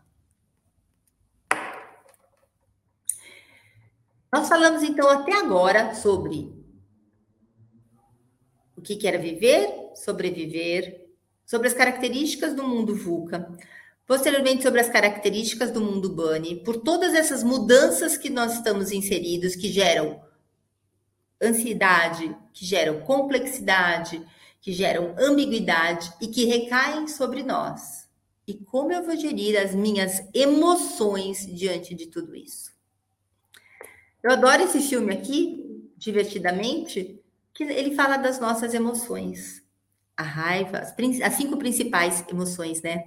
[4.33, 6.51] Nós falamos então até agora sobre
[8.75, 11.07] o que era viver, sobreviver,
[11.45, 13.55] sobre as características do mundo VUCA,
[14.13, 19.57] Posteriormente, sobre as características do mundo Bunny, por todas essas mudanças que nós estamos inseridos,
[19.57, 20.23] que geram
[21.43, 24.23] ansiedade, que geram complexidade,
[24.61, 28.07] que geram ambiguidade e que recaem sobre nós.
[28.47, 32.71] E como eu vou gerir as minhas emoções diante de tudo isso?
[34.23, 37.19] Eu adoro esse filme aqui, divertidamente,
[37.55, 39.65] que ele fala das nossas emoções.
[40.15, 43.05] A raiva, as, as cinco principais emoções, né?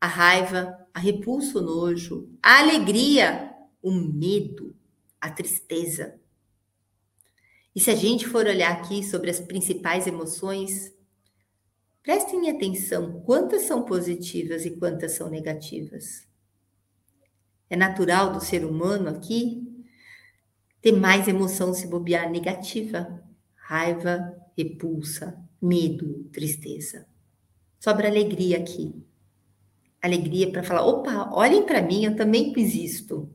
[0.00, 4.74] A raiva, a repulsa, o nojo, a alegria, o medo,
[5.20, 6.18] a tristeza.
[7.74, 10.94] E se a gente for olhar aqui sobre as principais emoções,
[12.02, 16.26] prestem atenção quantas são positivas e quantas são negativas.
[17.68, 19.66] É natural do ser humano aqui
[20.80, 23.20] ter mais emoção se bobear negativa,
[23.56, 27.06] raiva, repulsa, medo, tristeza.
[27.80, 28.94] Sobra alegria aqui.
[30.06, 33.28] Alegria para falar: opa, olhem para mim, eu também fiz isto.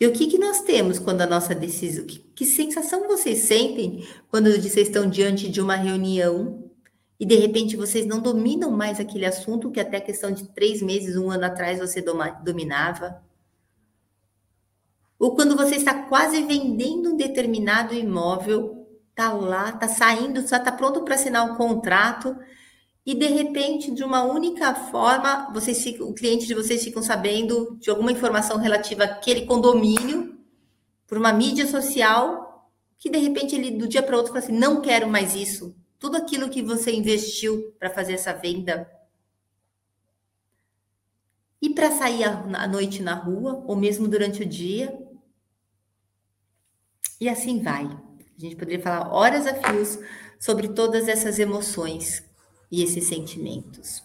[0.00, 2.06] E o que, que nós temos quando a nossa decisão.
[2.06, 6.70] Que, que sensação vocês sentem quando vocês estão diante de uma reunião
[7.18, 11.16] e de repente vocês não dominam mais aquele assunto que até questão de três meses,
[11.16, 12.00] um ano atrás você
[12.44, 13.20] dominava?
[15.18, 20.70] Ou quando você está quase vendendo um determinado imóvel, tá lá, tá saindo, já está
[20.70, 22.36] pronto para assinar um contrato
[23.08, 27.74] e de repente, de uma única forma, vocês ficam, o cliente de vocês ficam sabendo
[27.80, 30.38] de alguma informação relativa àquele condomínio
[31.06, 34.82] por uma mídia social, que de repente ele do dia para outro fala assim: "Não
[34.82, 35.74] quero mais isso".
[35.98, 38.86] Tudo aquilo que você investiu para fazer essa venda
[41.62, 44.94] e para sair à noite na rua, ou mesmo durante o dia.
[47.18, 47.86] E assim vai.
[47.86, 49.98] A gente poderia falar horas a fios
[50.38, 52.27] sobre todas essas emoções
[52.70, 54.02] e esses sentimentos.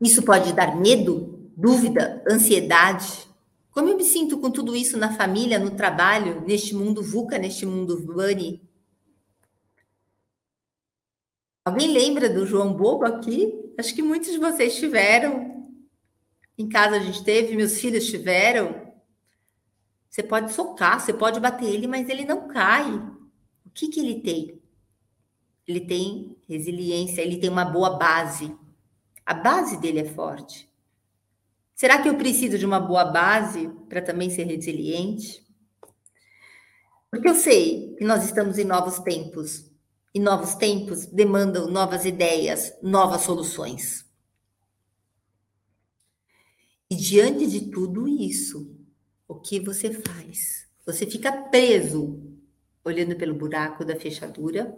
[0.00, 3.28] Isso pode dar medo, dúvida, ansiedade.
[3.70, 7.64] Como eu me sinto com tudo isso na família, no trabalho, neste mundo VUCA, neste
[7.64, 8.60] mundo Bunny?
[11.64, 13.72] Alguém lembra do João Bobo aqui?
[13.78, 15.70] Acho que muitos de vocês tiveram.
[16.58, 18.92] Em casa a gente teve, meus filhos tiveram.
[20.10, 22.92] Você pode socar, você pode bater ele, mas ele não cai.
[23.64, 24.61] O que, que ele tem?
[25.66, 28.56] Ele tem resiliência, ele tem uma boa base.
[29.24, 30.70] A base dele é forte.
[31.74, 35.44] Será que eu preciso de uma boa base para também ser resiliente?
[37.10, 39.70] Porque eu sei que nós estamos em novos tempos.
[40.14, 44.04] E novos tempos demandam novas ideias, novas soluções.
[46.90, 48.76] E diante de tudo isso,
[49.26, 50.68] o que você faz?
[50.84, 52.20] Você fica preso
[52.84, 54.76] olhando pelo buraco da fechadura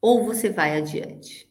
[0.00, 1.48] ou você vai adiante?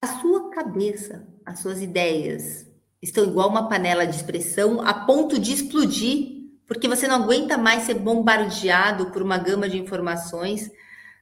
[0.00, 2.66] A sua cabeça, as suas ideias
[3.02, 7.84] estão igual uma panela de expressão a ponto de explodir, porque você não aguenta mais
[7.84, 10.70] ser bombardeado por uma gama de informações,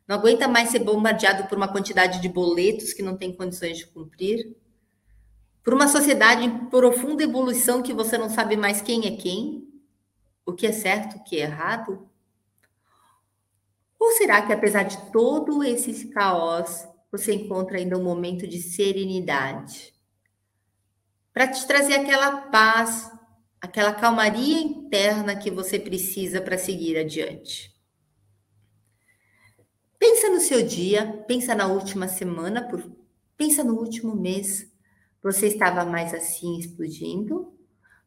[0.06, 3.86] não aguenta mais ser bombardeado por uma quantidade de boletos que não tem condições de
[3.86, 4.56] cumprir
[5.66, 9.68] por uma sociedade em profunda evolução que você não sabe mais quem é quem,
[10.46, 12.08] o que é certo, o que é errado?
[13.98, 19.92] Ou será que apesar de todo esse caos, você encontra ainda um momento de serenidade?
[21.32, 23.10] Para te trazer aquela paz,
[23.60, 27.74] aquela calmaria interna que você precisa para seguir adiante.
[29.98, 32.68] Pensa no seu dia, pensa na última semana,
[33.36, 34.75] pensa no último mês.
[35.26, 37.52] Você estava mais assim explodindo?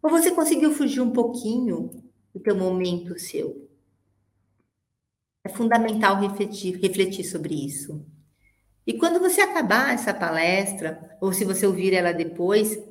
[0.02, 2.02] Ou você conseguiu fugir um pouquinho
[2.34, 3.68] do teu momento seu?
[5.44, 8.06] É fundamental refletir, refletir sobre isso.
[8.88, 12.82] E quando você acabar essa palestra, ou se você ouvir ela depois,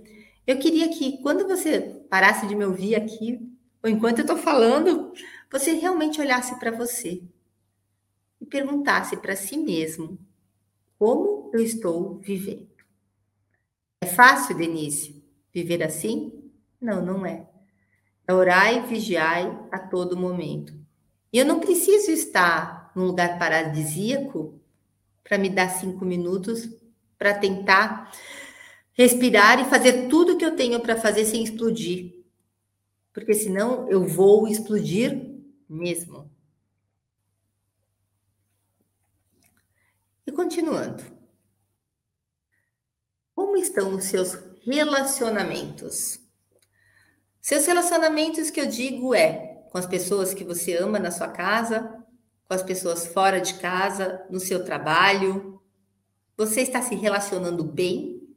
[0.46, 3.40] eu queria que quando você parasse de me ouvir aqui,
[3.82, 5.10] ou enquanto eu estou falando,
[5.50, 7.22] você realmente olhasse para você
[8.38, 10.18] e perguntasse para si mesmo:
[10.98, 12.67] como eu estou vivendo?
[14.00, 15.22] É fácil, Denise,
[15.52, 16.50] viver assim?
[16.80, 17.48] Não, não é.
[18.26, 20.74] É orar e vigiai a todo momento.
[21.32, 24.60] E eu não preciso estar num lugar paradisíaco
[25.24, 26.68] para me dar cinco minutos
[27.18, 28.12] para tentar
[28.92, 32.24] respirar e fazer tudo que eu tenho para fazer sem explodir.
[33.12, 35.34] Porque senão eu vou explodir
[35.68, 36.30] mesmo.
[40.26, 41.17] E continuando.
[43.58, 46.20] Estão os seus relacionamentos?
[47.40, 52.04] Seus relacionamentos que eu digo é com as pessoas que você ama na sua casa,
[52.46, 55.60] com as pessoas fora de casa, no seu trabalho?
[56.36, 58.36] Você está se relacionando bem?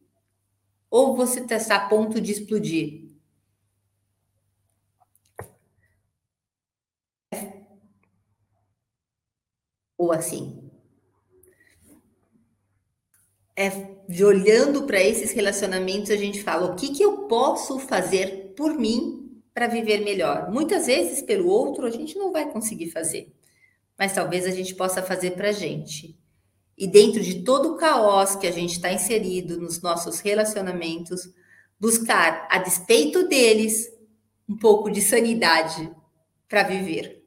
[0.89, 3.11] Ou você está a ponto de explodir?
[9.97, 10.71] Ou assim?
[13.55, 13.69] É
[14.11, 18.77] de olhando para esses relacionamentos, a gente fala: o que, que eu posso fazer por
[18.77, 20.51] mim para viver melhor?
[20.51, 23.33] Muitas vezes, pelo outro, a gente não vai conseguir fazer,
[23.97, 26.19] mas talvez a gente possa fazer para a gente.
[26.77, 31.29] E dentro de todo o caos que a gente está inserido nos nossos relacionamentos,
[31.79, 33.87] buscar, a despeito deles,
[34.49, 35.89] um pouco de sanidade
[36.49, 37.23] para viver.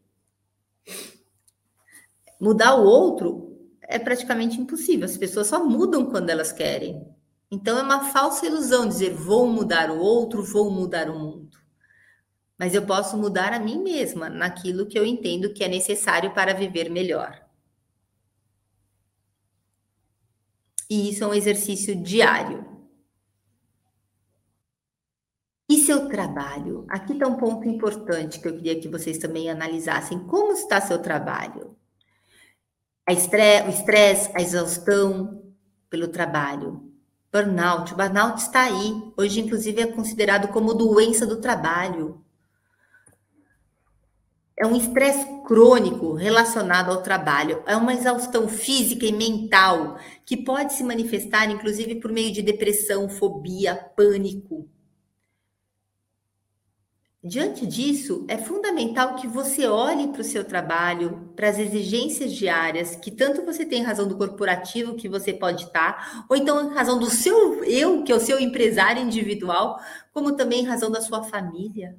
[2.38, 3.53] Mudar o outro
[3.88, 5.04] é praticamente impossível.
[5.04, 7.06] As pessoas só mudam quando elas querem.
[7.50, 11.58] Então é uma falsa ilusão dizer vou mudar o outro, vou mudar o mundo.
[12.58, 16.54] Mas eu posso mudar a mim mesma naquilo que eu entendo que é necessário para
[16.54, 17.44] viver melhor.
[20.88, 22.64] E isso é um exercício diário.
[25.68, 26.86] E seu trabalho?
[26.88, 30.26] Aqui está um ponto importante que eu queria que vocês também analisassem.
[30.26, 31.76] Como está seu trabalho?
[33.06, 35.42] A estresse, o estresse, a exaustão
[35.90, 36.90] pelo trabalho.
[37.32, 37.92] Burnout.
[37.92, 39.12] O burnout está aí.
[39.16, 42.24] Hoje, inclusive, é considerado como doença do trabalho.
[44.56, 47.62] É um estresse crônico relacionado ao trabalho.
[47.66, 53.08] É uma exaustão física e mental que pode se manifestar, inclusive, por meio de depressão,
[53.08, 54.68] fobia, pânico.
[57.26, 62.94] Diante disso, é fundamental que você olhe para o seu trabalho, para as exigências diárias,
[62.96, 66.98] que tanto você tem razão do corporativo que você pode estar, ou então em razão
[66.98, 69.80] do seu eu, que é o seu empresário individual,
[70.12, 71.96] como também em razão da sua família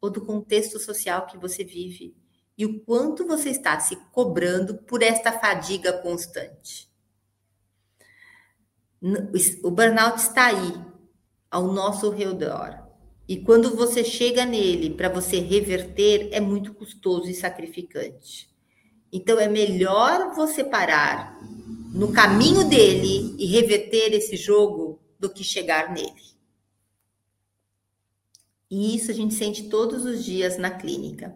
[0.00, 2.14] ou do contexto social que você vive.
[2.56, 6.88] E o quanto você está se cobrando por esta fadiga constante.
[9.64, 10.80] O burnout está aí,
[11.50, 12.87] ao nosso redor
[13.28, 18.48] e quando você chega nele para você reverter, é muito custoso e sacrificante.
[19.12, 21.38] Então é melhor você parar
[21.92, 26.28] no caminho dele e reverter esse jogo do que chegar nele.
[28.70, 31.34] E isso a gente sente todos os dias na clínica.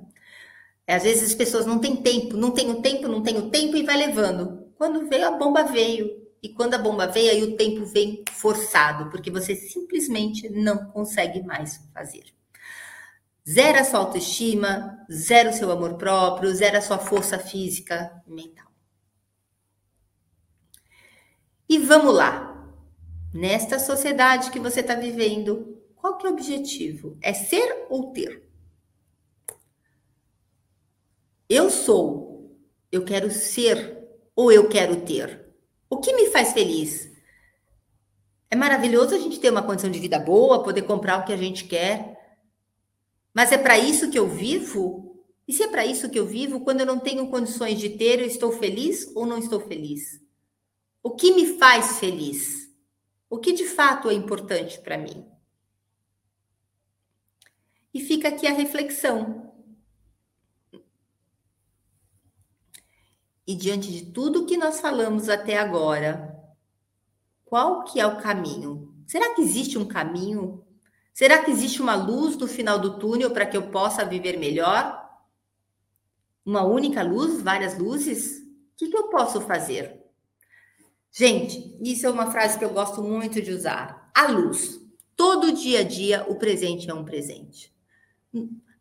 [0.86, 3.96] Às vezes as pessoas não têm tempo, não tenho tempo, não tenho tempo e vai
[3.98, 4.66] levando.
[4.76, 6.21] Quando veio a bomba veio.
[6.42, 11.40] E quando a bomba vem, aí o tempo vem forçado, porque você simplesmente não consegue
[11.42, 12.24] mais fazer.
[13.48, 18.30] Zero a sua autoestima, zero o seu amor próprio, zero a sua força física e
[18.32, 18.66] mental.
[21.68, 22.48] E vamos lá.
[23.32, 27.16] Nesta sociedade que você está vivendo, qual que é o objetivo?
[27.22, 28.42] É ser ou ter?
[31.48, 32.58] Eu sou,
[32.90, 33.98] eu quero ser
[34.34, 35.41] ou eu quero ter?
[35.92, 37.12] O que me faz feliz?
[38.50, 41.36] É maravilhoso a gente ter uma condição de vida boa, poder comprar o que a
[41.36, 42.18] gente quer.
[43.34, 45.22] Mas é para isso que eu vivo?
[45.46, 48.20] E se é para isso que eu vivo, quando eu não tenho condições de ter,
[48.20, 50.18] eu estou feliz ou não estou feliz?
[51.02, 52.70] O que me faz feliz?
[53.28, 55.26] O que de fato é importante para mim?
[57.92, 59.51] E fica aqui a reflexão.
[63.46, 66.36] E diante de tudo que nós falamos até agora,
[67.44, 68.94] qual que é o caminho?
[69.06, 70.64] Será que existe um caminho?
[71.12, 75.00] Será que existe uma luz no final do túnel para que eu possa viver melhor?
[76.44, 78.38] Uma única luz, várias luzes?
[78.38, 80.00] O que, que eu posso fazer?
[81.10, 84.10] Gente, isso é uma frase que eu gosto muito de usar.
[84.14, 84.80] A luz.
[85.14, 87.72] Todo dia a dia, o presente é um presente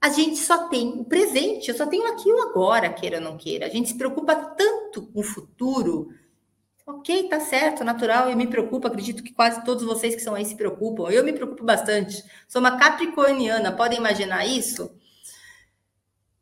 [0.01, 3.37] a gente só tem o presente, eu só tenho aqui o agora, queira ou não
[3.37, 3.67] queira.
[3.67, 6.09] A gente se preocupa tanto com o futuro.
[6.87, 10.43] Ok, tá certo, natural, eu me preocupo, acredito que quase todos vocês que são aí
[10.43, 11.11] se preocupam.
[11.11, 12.23] Eu me preocupo bastante.
[12.47, 14.91] Sou uma capricorniana, podem imaginar isso?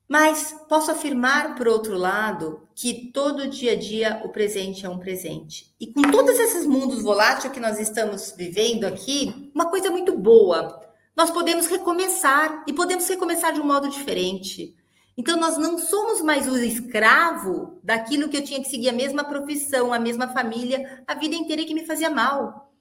[0.07, 4.97] Mas posso afirmar, por outro lado, que todo dia a dia o presente é um
[4.97, 5.76] presente.
[5.78, 10.88] E com todos esses mundos voláteis que nós estamos vivendo aqui, uma coisa muito boa
[11.20, 14.74] nós podemos recomeçar e podemos recomeçar de um modo diferente.
[15.17, 19.26] Então, nós não somos mais o escravo daquilo que eu tinha que seguir a mesma
[19.26, 22.74] profissão, a mesma família, a vida inteira que me fazia mal.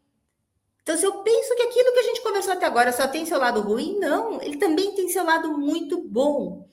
[0.81, 3.41] Então, se eu penso que aquilo que a gente conversou até agora só tem seu
[3.41, 6.69] lado ruim, não, ele também tem seu lado muito bom.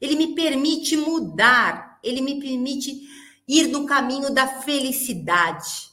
[0.00, 2.98] Ele me permite mudar, ele me permite
[3.46, 5.90] ir no caminho da felicidade,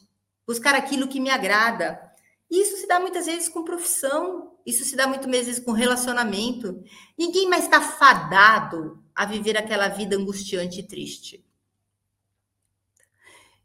[0.48, 2.07] buscar aquilo que me agrada.
[2.50, 6.82] Isso se dá muitas vezes com profissão, isso se dá muitas vezes com relacionamento.
[7.18, 11.44] Ninguém mais está fadado a viver aquela vida angustiante e triste.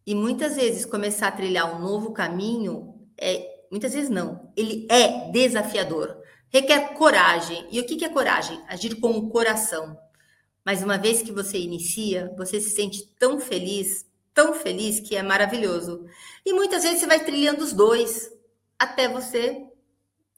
[0.05, 5.31] E muitas vezes começar a trilhar um novo caminho é, muitas vezes não, ele é
[5.31, 6.17] desafiador,
[6.51, 7.67] requer coragem.
[7.71, 8.61] E o que é coragem?
[8.69, 9.97] Agir com o coração.
[10.65, 15.23] Mas uma vez que você inicia, você se sente tão feliz, tão feliz que é
[15.23, 16.05] maravilhoso.
[16.45, 18.31] E muitas vezes você vai trilhando os dois
[18.83, 19.67] até você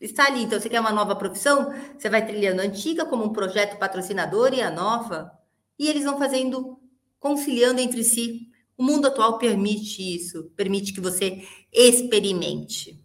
[0.01, 0.43] estar ali.
[0.43, 1.73] Então, você quer uma nova profissão?
[1.97, 5.31] Você vai trilhando a antiga como um projeto patrocinador e a nova.
[5.79, 6.79] E eles vão fazendo,
[7.19, 8.49] conciliando entre si.
[8.77, 13.01] O mundo atual permite isso, permite que você experimente.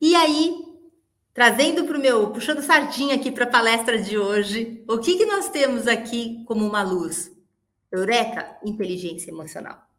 [0.00, 0.52] E aí,
[1.32, 5.26] trazendo para o meu, puxando sardinha aqui para a palestra de hoje, o que, que
[5.26, 7.30] nós temos aqui como uma luz?
[7.90, 9.91] Eureka, inteligência emocional.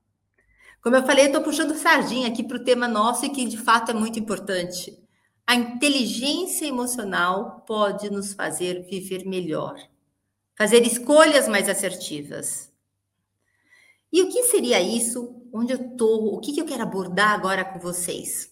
[0.84, 3.58] Como eu falei, eu estou puxando sardinha aqui para o tema nosso e que de
[3.58, 5.02] fato é muito importante.
[5.48, 9.76] A inteligência emocional pode nos fazer viver melhor,
[10.58, 12.70] fazer escolhas mais assertivas.
[14.12, 15.42] E o que seria isso?
[15.54, 16.36] Onde eu estou?
[16.36, 18.52] O que, que eu quero abordar agora com vocês?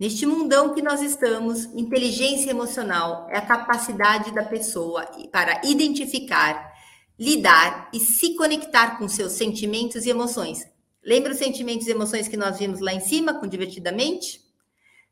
[0.00, 6.72] Neste mundão que nós estamos, inteligência emocional é a capacidade da pessoa para identificar
[7.18, 10.77] lidar e se conectar com seus sentimentos e emoções.
[11.08, 14.42] Lembra os sentimentos e emoções que nós vimos lá em cima com divertidamente?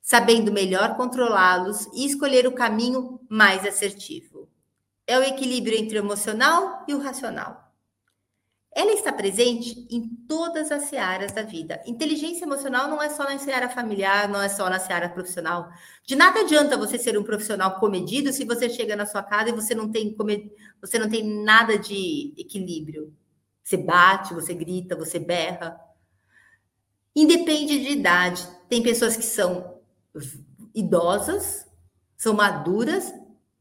[0.03, 4.47] Sabendo melhor controlá-los e escolher o caminho mais assertivo.
[5.07, 7.73] É o equilíbrio entre o emocional e o racional.
[8.71, 11.83] Ela está presente em todas as searas da vida.
[11.87, 15.71] Inteligência emocional não é só na seara familiar, não é só na seara profissional.
[16.05, 19.55] De nada adianta você ser um profissional comedido se você chega na sua casa e
[19.55, 20.15] você não tem,
[20.79, 23.17] você não tem nada de equilíbrio.
[23.65, 25.86] Você bate, você grita, você berra.
[27.17, 28.47] Independe de idade.
[28.69, 29.81] Tem pessoas que são
[30.75, 31.67] idosas,
[32.15, 33.11] são maduras,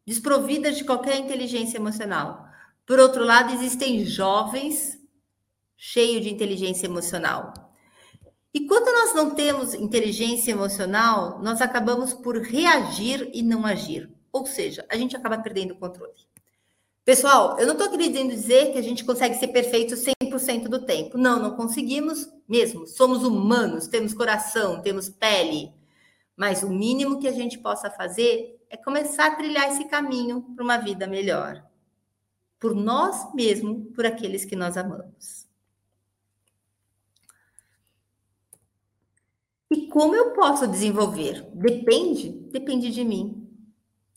[0.06, 2.46] desprovidas de qualquer inteligência emocional.
[2.86, 5.00] Por outro lado, existem jovens
[5.78, 7.54] cheio de inteligência emocional.
[8.54, 14.10] E quando nós não temos inteligência emocional, nós acabamos por reagir e não agir.
[14.32, 16.14] Ou seja, a gente acaba perdendo o controle.
[17.06, 21.20] Pessoal, eu não estou querendo dizer que a gente consegue ser perfeito 100% do tempo.
[21.20, 22.88] Não, não conseguimos mesmo.
[22.88, 25.72] Somos humanos, temos coração, temos pele.
[26.36, 30.64] Mas o mínimo que a gente possa fazer é começar a trilhar esse caminho para
[30.64, 31.64] uma vida melhor.
[32.60, 35.48] Por nós mesmos, por aqueles que nós amamos.
[39.70, 41.48] E como eu posso desenvolver?
[41.54, 43.45] Depende, depende de mim.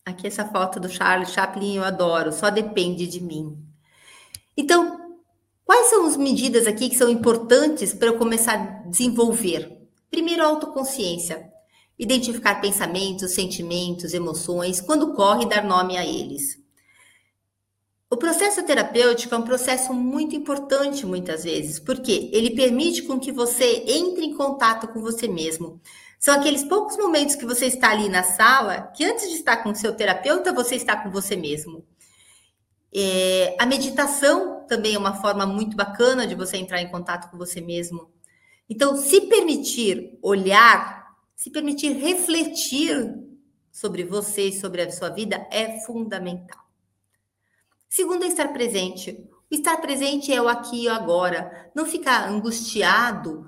[0.09, 3.63] Aqui essa foto do Charles Chaplin eu adoro, só depende de mim.
[4.57, 5.19] Então,
[5.67, 9.87] quais são as medidas aqui que são importantes para eu começar a desenvolver?
[10.11, 11.53] Primeiro, autoconsciência.
[11.99, 16.59] Identificar pensamentos, sentimentos, emoções, quando corre, dar nome a eles.
[18.09, 23.31] O processo terapêutico é um processo muito importante muitas vezes, porque ele permite com que
[23.31, 25.79] você entre em contato com você mesmo.
[26.19, 29.71] São aqueles poucos momentos que você está ali na sala, que antes de estar com
[29.71, 31.87] o seu terapeuta, você está com você mesmo.
[32.93, 37.39] É, a meditação também é uma forma muito bacana de você entrar em contato com
[37.39, 38.11] você mesmo.
[38.69, 43.15] Então, se permitir olhar, se permitir refletir
[43.71, 46.69] sobre você e sobre a sua vida é fundamental.
[47.89, 49.25] Segundo é estar presente.
[49.51, 51.71] O estar presente é o aqui e o agora.
[51.75, 53.47] Não ficar angustiado,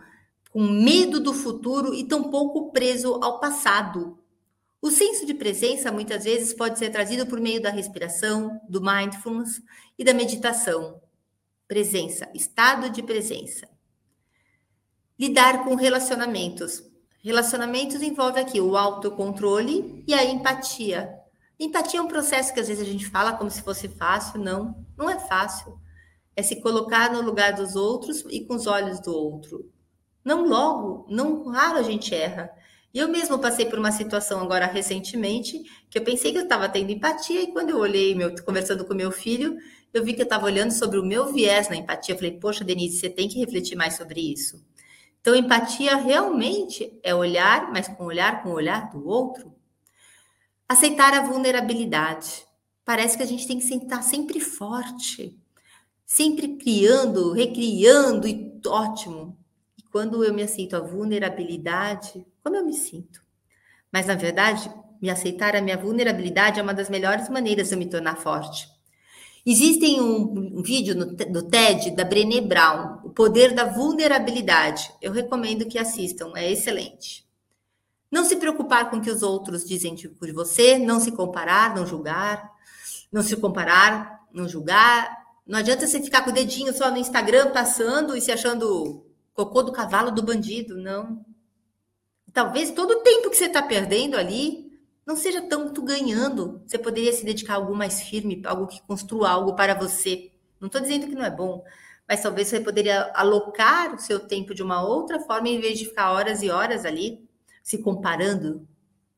[0.50, 4.18] com medo do futuro e tampouco preso ao passado.
[4.82, 9.62] O senso de presença muitas vezes pode ser trazido por meio da respiração, do mindfulness
[9.98, 11.00] e da meditação.
[11.68, 13.68] Presença, estado de presença.
[15.18, 16.82] Lidar com relacionamentos.
[17.22, 21.14] Relacionamentos envolve aqui o autocontrole e a empatia.
[21.60, 24.84] Empatia é um processo que às vezes a gente fala como se fosse fácil, não,
[24.96, 25.78] não é fácil.
[26.34, 29.70] É se colocar no lugar dos outros e com os olhos do outro.
[30.24, 32.50] Não logo, não raro a gente erra.
[32.92, 36.68] E eu mesmo passei por uma situação agora recentemente que eu pensei que eu estava
[36.68, 39.56] tendo empatia e quando eu olhei, meu, conversando com meu filho,
[39.92, 42.14] eu vi que eu estava olhando sobre o meu viés na empatia.
[42.14, 44.64] Eu falei, poxa, Denise, você tem que refletir mais sobre isso.
[45.20, 49.54] Então, empatia realmente é olhar, mas com olhar com o olhar do outro.
[50.68, 52.44] Aceitar a vulnerabilidade.
[52.84, 55.38] Parece que a gente tem que estar sempre forte,
[56.06, 59.39] sempre criando, recriando e ótimo.
[59.90, 63.22] Quando eu me aceito a vulnerabilidade, como eu me sinto?
[63.92, 67.78] Mas na verdade, me aceitar a minha vulnerabilidade é uma das melhores maneiras de eu
[67.78, 68.68] me tornar forte.
[69.44, 74.92] Existem um, um vídeo no, do TED da Brené Brown, O Poder da Vulnerabilidade.
[75.00, 77.26] Eu recomendo que assistam, é excelente.
[78.10, 81.86] Não se preocupar com o que os outros dizem de você, não se comparar, não
[81.86, 82.50] julgar,
[83.10, 87.50] não se comparar, não julgar, Não adianta você ficar com o dedinho só no Instagram
[87.50, 89.04] passando e se achando
[89.44, 91.24] cocô do cavalo do bandido, não.
[92.32, 94.70] Talvez todo o tempo que você está perdendo ali
[95.06, 96.62] não seja tanto ganhando.
[96.66, 100.30] Você poderia se dedicar a algo mais firme, algo que construa algo para você.
[100.60, 101.64] Não estou dizendo que não é bom,
[102.06, 105.86] mas talvez você poderia alocar o seu tempo de uma outra forma em vez de
[105.86, 107.26] ficar horas e horas ali
[107.62, 108.68] se comparando,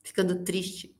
[0.02, 0.94] ficando triste.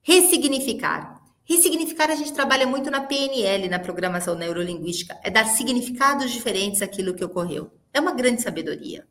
[0.00, 1.22] Ressignificar.
[1.44, 7.14] Ressignificar a gente trabalha muito na PNL, na programação neurolinguística, é dar significados diferentes àquilo
[7.14, 7.77] que ocorreu.
[7.98, 9.04] É uma grande sabedoria.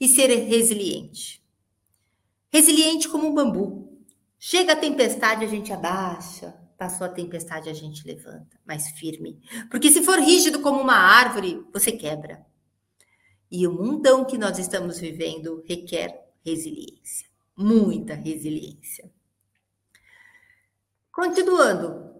[0.00, 1.40] E ser resiliente.
[2.52, 4.02] Resiliente como um bambu.
[4.36, 6.52] Chega a tempestade, a gente abaixa.
[6.76, 9.40] Passou a tempestade, a gente levanta, mais firme.
[9.70, 12.44] Porque se for rígido como uma árvore, você quebra.
[13.48, 17.28] E o mundão que nós estamos vivendo requer resiliência.
[17.56, 19.08] Muita resiliência.
[21.12, 22.10] Continuando,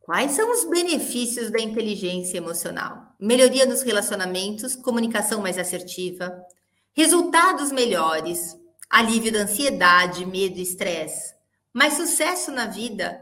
[0.00, 3.05] quais são os benefícios da inteligência emocional?
[3.18, 6.44] Melhoria nos relacionamentos, comunicação mais assertiva,
[6.92, 8.58] resultados melhores,
[8.90, 11.34] alívio da ansiedade, medo e estresse,
[11.72, 13.20] mais sucesso na vida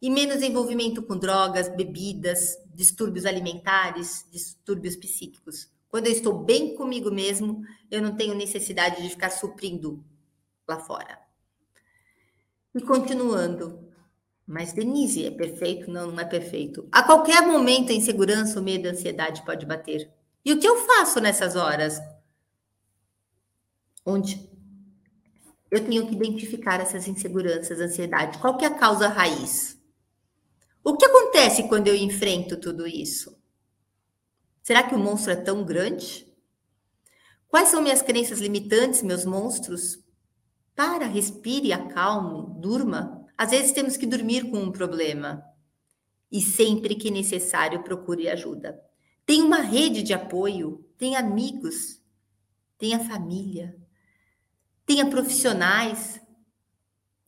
[0.00, 5.68] e menos envolvimento com drogas, bebidas, distúrbios alimentares, distúrbios psíquicos.
[5.88, 10.04] Quando eu estou bem comigo mesmo, eu não tenho necessidade de ficar suprindo
[10.66, 11.18] lá fora.
[12.74, 13.87] E continuando.
[14.48, 15.90] Mas, Denise, é perfeito?
[15.90, 16.88] Não, não é perfeito.
[16.90, 20.10] A qualquer momento, a insegurança, o medo, a ansiedade pode bater.
[20.42, 22.00] E o que eu faço nessas horas?
[24.06, 24.48] Onde
[25.70, 28.38] eu tenho que identificar essas inseguranças, ansiedade.
[28.38, 29.78] Qual que é a causa raiz?
[30.82, 33.38] O que acontece quando eu enfrento tudo isso?
[34.62, 36.26] Será que o monstro é tão grande?
[37.48, 39.98] Quais são minhas crenças limitantes, meus monstros?
[40.74, 43.17] Para, respire, acalme, durma.
[43.38, 45.44] Às vezes temos que dormir com um problema.
[46.30, 48.82] E sempre que necessário, procure ajuda.
[49.24, 52.02] Tem uma rede de apoio, tem amigos,
[52.76, 53.78] tenha família,
[54.84, 56.20] tenha profissionais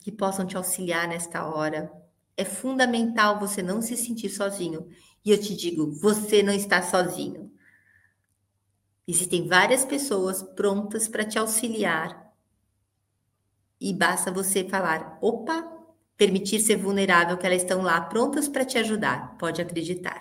[0.01, 1.93] que possam te auxiliar nesta hora.
[2.37, 4.89] É fundamental você não se sentir sozinho.
[5.25, 7.53] E eu te digo, você não está sozinho.
[9.07, 12.33] Existem várias pessoas prontas para te auxiliar.
[13.81, 15.80] E basta você falar: opa,
[16.21, 19.39] permitir ser vulnerável, que elas estão lá prontas para te ajudar.
[19.39, 20.21] Pode acreditar.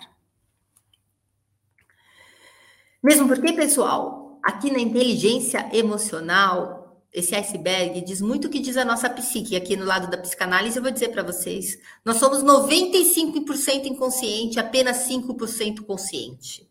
[3.02, 8.84] Mesmo porque, pessoal, aqui na inteligência emocional, esse iceberg diz muito o que diz a
[8.84, 9.54] nossa psique.
[9.54, 15.06] Aqui no lado da psicanálise, eu vou dizer para vocês: nós somos 95% inconsciente, apenas
[15.06, 16.66] 5% consciente.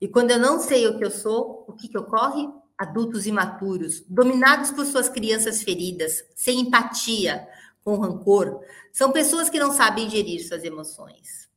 [0.00, 2.48] E quando eu não sei o que eu sou, o que, que ocorre?
[2.78, 7.48] Adultos imaturos, dominados por suas crianças feridas, sem empatia,
[7.84, 11.50] com rancor, são pessoas que não sabem gerir suas emoções.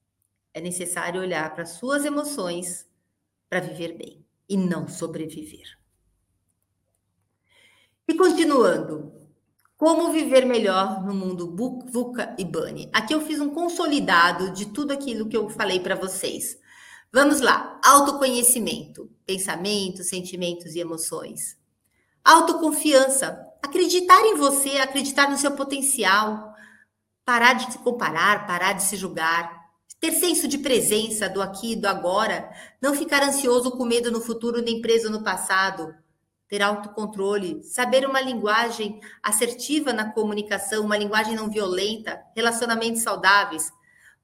[0.54, 2.86] É necessário olhar para suas emoções
[3.50, 5.78] para viver bem e não sobreviver.
[8.08, 9.14] E continuando,
[9.78, 12.90] como viver melhor no mundo VUCA e BANI?
[12.94, 16.58] Aqui eu fiz um consolidado de tudo aquilo que eu falei para vocês.
[17.12, 21.58] Vamos lá, autoconhecimento, pensamentos, sentimentos e emoções.
[22.24, 26.54] Autoconfiança, acreditar em você, acreditar no seu potencial,
[27.26, 29.68] parar de se comparar, parar de se julgar,
[30.00, 32.50] ter senso de presença do aqui e do agora,
[32.82, 35.94] não ficar ansioso com medo no futuro nem preso no passado,
[36.48, 43.72] ter autocontrole, saber uma linguagem assertiva na comunicação, uma linguagem não violenta, relacionamentos saudáveis,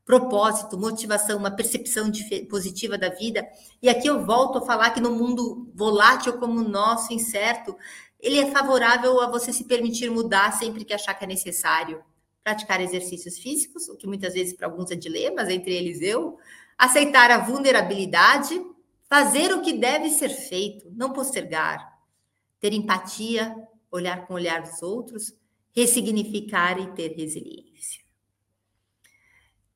[0.06, 2.12] propósito, motivação, uma percepção
[2.50, 3.46] positiva da vida.
[3.82, 7.76] E aqui eu volto a falar que no mundo volátil como o nosso, incerto,
[8.24, 12.02] ele é favorável a você se permitir mudar sempre que achar que é necessário.
[12.42, 16.38] Praticar exercícios físicos, o que muitas vezes para alguns é dilemas, entre eles eu.
[16.78, 18.60] Aceitar a vulnerabilidade,
[19.08, 21.94] fazer o que deve ser feito, não postergar
[22.64, 23.54] ter empatia,
[23.92, 25.34] olhar com o olhar dos outros,
[25.76, 28.02] ressignificar e ter resiliência.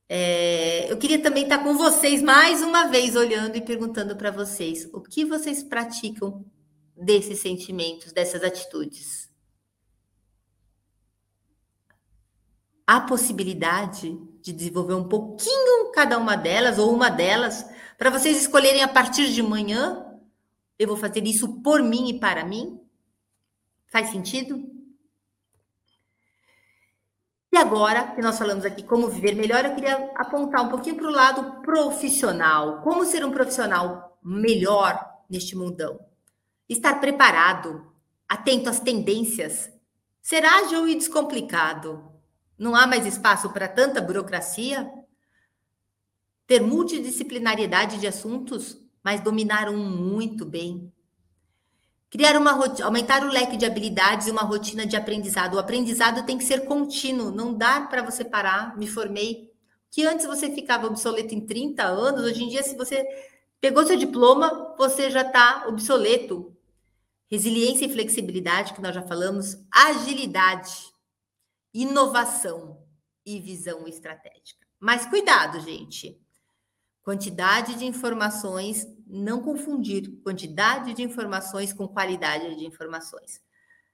[0.08, 4.88] É, eu queria também estar com vocês mais uma vez olhando e perguntando para vocês
[4.94, 6.46] o que vocês praticam
[6.98, 9.30] desses sentimentos, dessas atitudes.
[12.86, 17.66] Há possibilidade de desenvolver um pouquinho cada uma delas ou uma delas
[17.98, 20.08] para vocês escolherem a partir de manhã
[20.78, 22.80] eu vou fazer isso por mim e para mim?
[23.88, 24.64] Faz sentido?
[27.52, 31.08] E agora que nós falamos aqui como viver melhor, eu queria apontar um pouquinho para
[31.08, 32.82] o lado profissional.
[32.82, 36.00] Como ser um profissional melhor neste mundão?
[36.68, 37.92] Estar preparado,
[38.28, 39.72] atento às tendências,
[40.22, 42.04] ser ágil e descomplicado.
[42.58, 44.92] Não há mais espaço para tanta burocracia?
[46.48, 50.92] ter multidisciplinariedade de assuntos, mas dominar um muito bem.
[52.10, 52.52] Criar uma
[52.84, 55.56] aumentar o leque de habilidades e uma rotina de aprendizado.
[55.56, 58.78] O aprendizado tem que ser contínuo, não dá para você parar.
[58.78, 59.52] Me formei.
[59.92, 63.06] Que antes você ficava obsoleto em 30 anos, hoje em dia, se você
[63.60, 66.56] pegou seu diploma, você já está obsoleto.
[67.30, 70.94] Resiliência e flexibilidade, que nós já falamos, agilidade,
[71.74, 72.82] inovação
[73.26, 74.66] e visão estratégica.
[74.80, 76.20] Mas cuidado, gente.
[77.04, 83.42] Quantidade de informações, não confundir quantidade de informações com qualidade de informações.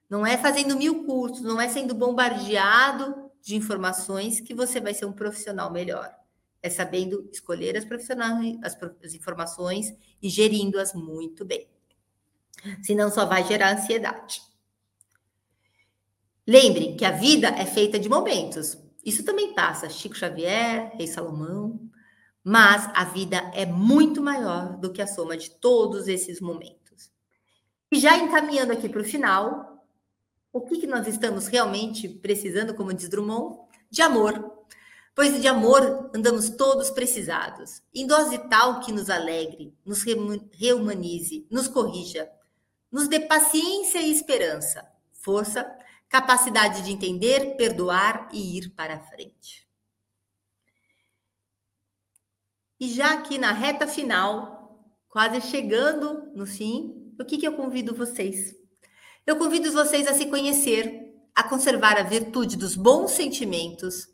[0.08, 5.06] Não é fazendo mil cursos, não é sendo bombardeado de informações que você vai ser
[5.06, 6.14] um profissional melhor.
[6.62, 11.68] É sabendo escolher as profissionais, as, as informações e gerindo-as muito bem.
[12.82, 14.40] Senão só vai gerar ansiedade.
[16.46, 18.78] Lembre que a vida é feita de momentos.
[19.04, 19.88] Isso também passa.
[19.88, 21.80] Chico Xavier, Rei Salomão,
[22.42, 27.10] mas a vida é muito maior do que a soma de todos esses momentos.
[27.90, 29.86] E já encaminhando aqui para o final,
[30.52, 33.58] o que, que nós estamos realmente precisando, como diz Drummond?
[33.90, 34.52] De amor.
[35.14, 41.68] Pois de amor andamos todos precisados, em dose tal que nos alegre, nos reumanize, nos
[41.68, 42.28] corrija,
[42.94, 44.88] nos dê paciência e esperança,
[45.20, 45.68] força,
[46.08, 49.68] capacidade de entender, perdoar e ir para frente.
[52.78, 57.96] E já aqui na reta final, quase chegando no fim, o que, que eu convido
[57.96, 58.54] vocês?
[59.26, 64.06] Eu convido vocês a se conhecer, a conservar a virtude dos bons sentimentos,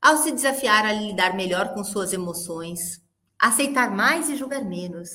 [0.00, 3.04] ao se desafiar a lidar melhor com suas emoções,
[3.38, 5.10] aceitar mais e julgar menos,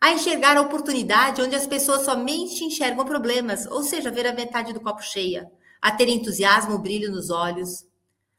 [0.00, 4.72] a enxergar a oportunidade onde as pessoas somente enxergam problemas, ou seja, ver a metade
[4.72, 7.86] do copo cheia, a ter entusiasmo, brilho nos olhos,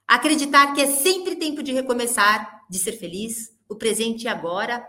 [0.08, 4.86] a acreditar que é sempre tempo de recomeçar, de ser feliz, o presente e agora,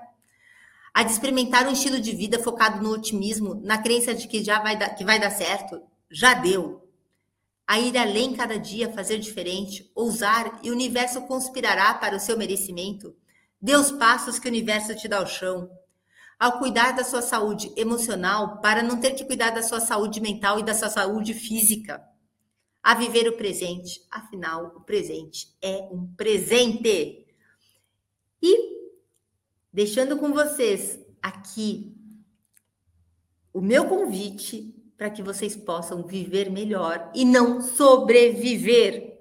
[0.95, 4.61] a de experimentar um estilo de vida focado no otimismo, na crença de que já
[4.61, 6.85] vai dar, que vai dar certo, já deu.
[7.67, 12.37] A ir além cada dia, fazer diferente, ousar e o universo conspirará para o seu
[12.37, 13.15] merecimento.
[13.61, 15.69] Dê os passos que o universo te dá ao chão.
[16.39, 20.61] Ao cuidar da sua saúde emocional, para não ter que cuidar da sua saúde mental
[20.61, 22.01] e da sua saúde física.
[22.83, 27.27] A viver o presente, afinal, o presente é um presente.
[28.41, 28.79] E
[29.73, 31.93] deixando com vocês aqui
[33.53, 39.18] o meu convite para que vocês possam viver melhor e não sobreviver.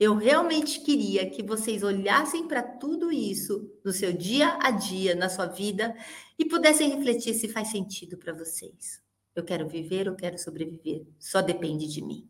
[0.00, 5.28] Eu realmente queria que vocês olhassem para tudo isso no seu dia a dia, na
[5.28, 5.94] sua vida,
[6.38, 9.02] e pudessem refletir se faz sentido para vocês.
[9.36, 11.04] Eu quero viver, eu quero sobreviver.
[11.18, 12.26] Só depende de mim.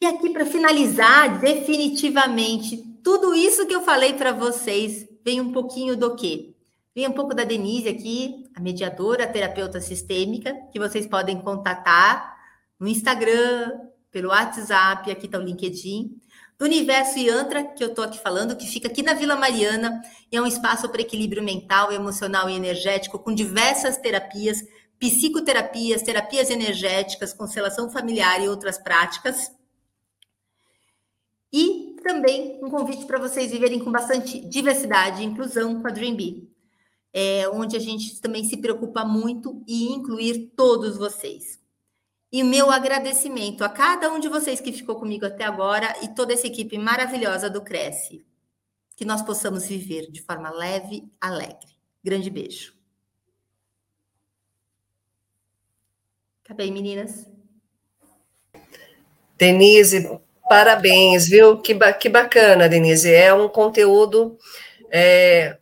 [0.00, 5.96] E aqui, para finalizar, definitivamente, tudo isso que eu falei para vocês vem um pouquinho
[5.96, 6.56] do quê?
[6.92, 12.36] Vem um pouco da Denise aqui, a mediadora, a terapeuta sistêmica, que vocês podem contatar
[12.80, 13.70] no Instagram,
[14.16, 16.18] pelo WhatsApp, aqui está o LinkedIn.
[16.58, 20.00] Do Universo Yantra, que eu estou aqui falando, que fica aqui na Vila Mariana,
[20.32, 24.64] e é um espaço para equilíbrio mental, emocional e energético, com diversas terapias,
[24.98, 29.52] psicoterapias, terapias energéticas, constelação familiar e outras práticas.
[31.52, 36.16] E também um convite para vocês viverem com bastante diversidade e inclusão com a Dream
[36.16, 36.50] Bee,
[37.12, 41.65] é, onde a gente também se preocupa muito em incluir todos vocês.
[42.32, 46.08] E o meu agradecimento a cada um de vocês que ficou comigo até agora e
[46.08, 48.24] toda essa equipe maravilhosa do Cresce.
[48.96, 51.76] Que nós possamos viver de forma leve, alegre.
[52.02, 52.74] Grande beijo.
[56.44, 57.28] Acabei, meninas.
[59.36, 60.08] Denise,
[60.48, 61.60] Parabéns, viu?
[61.60, 63.12] Que, ba que bacana, Denise.
[63.12, 64.38] É um conteúdo
[64.90, 65.58] é,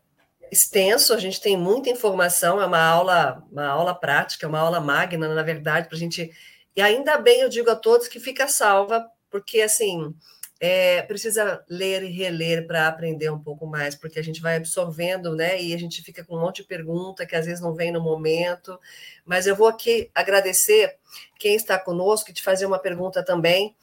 [0.53, 5.35] extenso, a gente tem muita informação, é uma aula, uma aula prática, uma aula magna,
[5.35, 6.31] na verdade, para a gente.
[6.77, 10.15] E ainda bem, eu digo a todos que fica salva, porque assim
[10.61, 15.35] é, precisa ler e reler para aprender um pouco mais, porque a gente vai absorvendo,
[15.35, 15.61] né?
[15.61, 18.01] E a gente fica com um monte de pergunta que às vezes não vem no
[18.01, 18.79] momento.
[19.27, 20.97] Mas eu vou aqui agradecer
[21.39, 23.77] quem está conosco e te fazer uma pergunta também.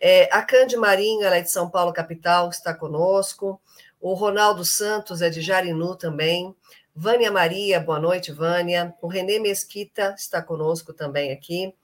[0.00, 3.60] É, a Cande Marinho, ela é de São Paulo, capital, está conosco.
[4.00, 6.54] O Ronaldo Santos é de Jarinu também.
[6.94, 8.94] Vânia Maria, boa noite, Vânia.
[9.02, 11.74] O Renê Mesquita está conosco também aqui.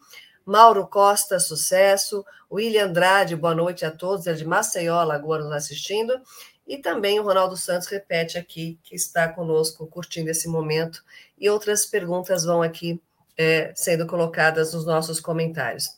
[0.45, 2.24] Mauro Costa, sucesso.
[2.51, 6.20] William Andrade, boa noite a todos, é de Maceió, Lagoa, nos assistindo.
[6.66, 11.03] E também o Ronaldo Santos repete aqui, que está conosco, curtindo esse momento.
[11.38, 13.01] E outras perguntas vão aqui
[13.36, 15.88] é, sendo colocadas nos nossos comentários.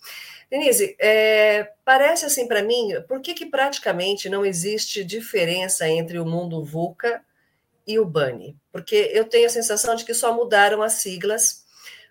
[0.50, 6.24] Denise, é, parece assim para mim, por que, que praticamente não existe diferença entre o
[6.24, 7.20] mundo VUCA
[7.86, 8.56] e o BANI?
[8.70, 11.65] Porque eu tenho a sensação de que só mudaram as siglas,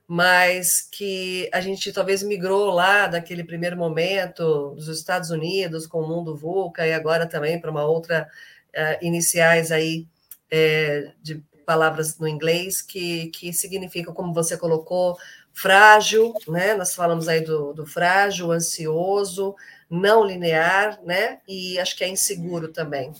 [0.07, 6.07] mas que a gente talvez migrou lá daquele primeiro momento dos Estados Unidos com o
[6.07, 8.29] mundo VUCA e agora também para uma outra
[8.69, 10.07] uh, iniciais aí
[10.51, 15.17] é, de palavras no inglês que, que significam, como você colocou,
[15.51, 16.75] frágil, né?
[16.75, 19.55] Nós falamos aí do, do frágil, ansioso,
[19.89, 21.39] não linear, né?
[21.47, 23.11] E acho que é inseguro também.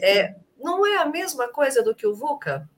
[0.00, 2.68] É, não é a mesma coisa do que o VUCA?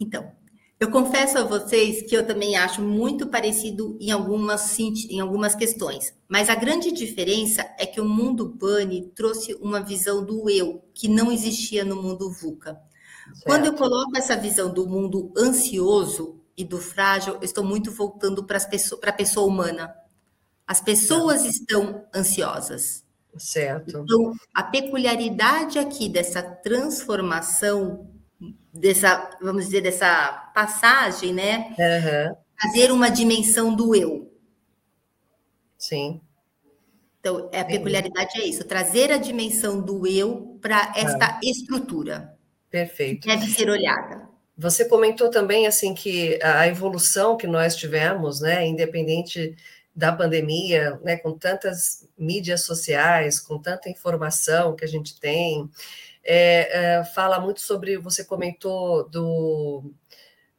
[0.00, 0.32] Então,
[0.78, 6.14] eu confesso a vocês que eu também acho muito parecido em algumas, em algumas questões,
[6.28, 11.08] mas a grande diferença é que o mundo Bunny trouxe uma visão do eu que
[11.08, 12.78] não existia no mundo VUCA.
[13.26, 13.44] Certo.
[13.44, 18.44] Quando eu coloco essa visão do mundo ansioso e do frágil, eu estou muito voltando
[18.44, 19.94] para a pessoa humana.
[20.66, 21.54] As pessoas certo.
[21.54, 23.04] estão ansiosas.
[23.38, 23.98] Certo.
[23.98, 28.10] Então, a peculiaridade aqui dessa transformação
[28.72, 31.74] dessa, vamos dizer, dessa passagem, né?
[31.78, 32.36] Uhum.
[32.60, 34.32] Fazer uma dimensão do eu.
[35.78, 36.20] Sim.
[37.20, 41.40] Então, é, a peculiaridade é isso, trazer a dimensão do eu para esta ah.
[41.42, 42.36] estrutura.
[42.70, 43.26] Perfeito.
[43.26, 44.28] deve ser olhada.
[44.56, 49.54] Você comentou também assim que a evolução que nós tivemos, né, independente
[49.94, 55.68] da pandemia, né, com tantas mídias sociais, com tanta informação que a gente tem,
[56.26, 59.92] é, é, fala muito sobre, você comentou do,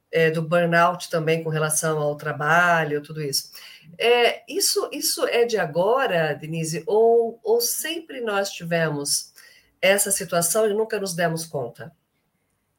[0.09, 3.51] é, do burnout também com relação ao trabalho, tudo isso.
[3.97, 9.33] É, isso, isso é de agora, Denise, ou, ou sempre nós tivemos
[9.81, 11.91] essa situação e nunca nos demos conta?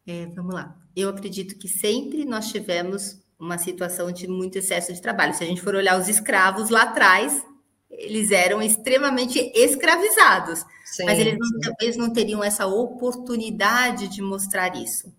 [0.06, 0.74] É, vamos lá.
[0.96, 5.34] Eu acredito que sempre nós tivemos uma situação de muito excesso de trabalho.
[5.34, 7.44] Se a gente for olhar os escravos lá atrás,
[7.90, 14.76] eles eram extremamente escravizados, sim, mas eles não, talvez não teriam essa oportunidade de mostrar
[14.76, 15.12] isso.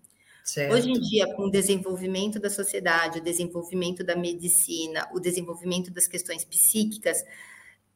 [0.44, 0.74] Certo.
[0.74, 6.08] Hoje em dia, com o desenvolvimento da sociedade, o desenvolvimento da medicina, o desenvolvimento das
[6.08, 7.24] questões psíquicas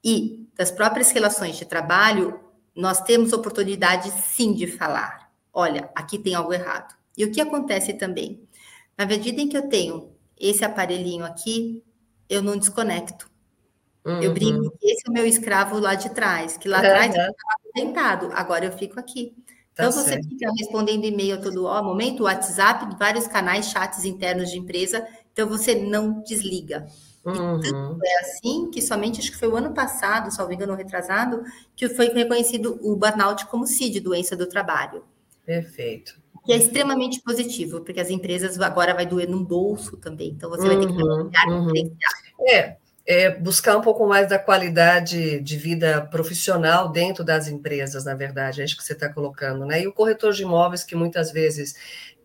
[0.04, 2.40] e das próprias relações de trabalho,
[2.76, 5.32] nós temos oportunidade sim de falar.
[5.52, 6.96] Olha, aqui tem algo errado.
[7.18, 8.48] E o que acontece também?
[8.98, 11.84] Na medida em que eu tenho esse aparelhinho aqui,
[12.30, 13.33] eu não desconecto.
[14.06, 14.22] Uhum.
[14.22, 16.86] Eu brinco que esse é o meu escravo lá de trás, que lá uhum.
[16.86, 19.34] atrás eu estava sentado, agora eu fico aqui.
[19.76, 20.28] Tá então você certo.
[20.28, 25.48] fica respondendo e-mail a todo ó, momento, WhatsApp, vários canais, chats internos de empresa, então
[25.48, 26.86] você não desliga.
[27.26, 27.98] Uhum.
[28.04, 31.42] é assim que somente acho que foi o ano passado, salvo engano, retrasado,
[31.74, 35.06] que foi reconhecido o burnout como CID, doença do trabalho.
[35.46, 36.22] Perfeito.
[36.46, 40.68] Que é extremamente positivo, porque as empresas agora vai doer no bolso também, então você
[40.68, 41.98] vai ter que uhum, trabalhar uhum.
[42.50, 42.76] É,
[43.06, 48.62] é, buscar um pouco mais da qualidade de vida profissional dentro das empresas, na verdade,
[48.62, 49.82] é isso que você está colocando, né?
[49.82, 51.76] E o corretor de imóveis, que muitas vezes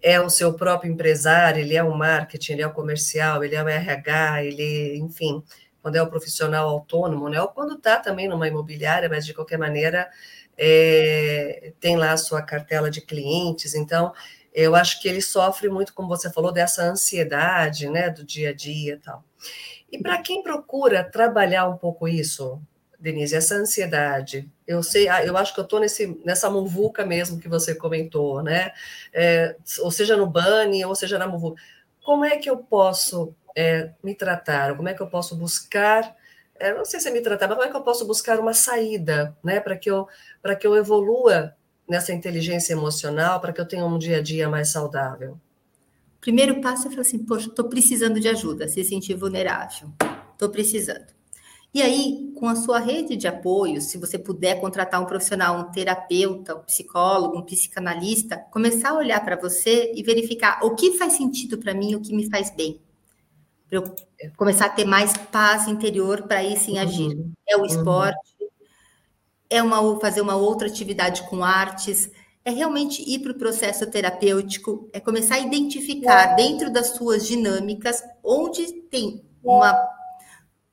[0.01, 3.63] é o seu próprio empresário, ele é o marketing, ele é o comercial, ele é
[3.63, 5.43] o RH, ele, enfim,
[5.83, 7.41] quando é o profissional autônomo, né?
[7.43, 10.09] Ou quando está também numa imobiliária, mas de qualquer maneira
[10.57, 14.13] é, tem lá a sua cartela de clientes, então
[14.55, 18.53] eu acho que ele sofre muito, como você falou, dessa ansiedade, né, do dia a
[18.53, 19.25] dia e tal.
[19.91, 22.61] E para quem procura trabalhar um pouco isso,
[22.99, 25.81] Denise, essa ansiedade, eu sei, ah, eu acho que eu estou
[26.25, 28.73] nessa muvuca mesmo que você comentou, né?
[29.13, 31.63] É, ou seja no Bunny, ou seja na muvuca.
[32.05, 34.77] Como é que eu posso é, me tratar?
[34.77, 36.15] Como é que eu posso buscar?
[36.57, 38.53] É, não sei se é me tratar, mas como é que eu posso buscar uma
[38.53, 39.61] saída, né?
[39.61, 40.09] Para que eu
[40.43, 41.55] para que eu evolua
[41.89, 45.39] nessa inteligência emocional, para que eu tenha um dia a dia mais saudável.
[46.21, 49.89] Primeiro passo é falar assim, poxa, estou precisando de ajuda, se sentir vulnerável,
[50.33, 51.07] estou precisando.
[51.73, 55.71] E aí, com a sua rede de apoio, se você puder contratar um profissional, um
[55.71, 61.13] terapeuta, um psicólogo, um psicanalista, começar a olhar para você e verificar o que faz
[61.13, 62.81] sentido para mim, o que me faz bem.
[63.69, 63.95] Para eu
[64.37, 67.15] começar a ter mais paz interior para aí sim agir.
[67.15, 67.33] Uhum.
[67.47, 68.49] É o esporte, uhum.
[69.51, 72.11] é uma, fazer uma outra atividade com artes,
[72.49, 78.03] é realmente ir para o processo terapêutico, é começar a identificar dentro das suas dinâmicas
[78.25, 79.75] onde tem uma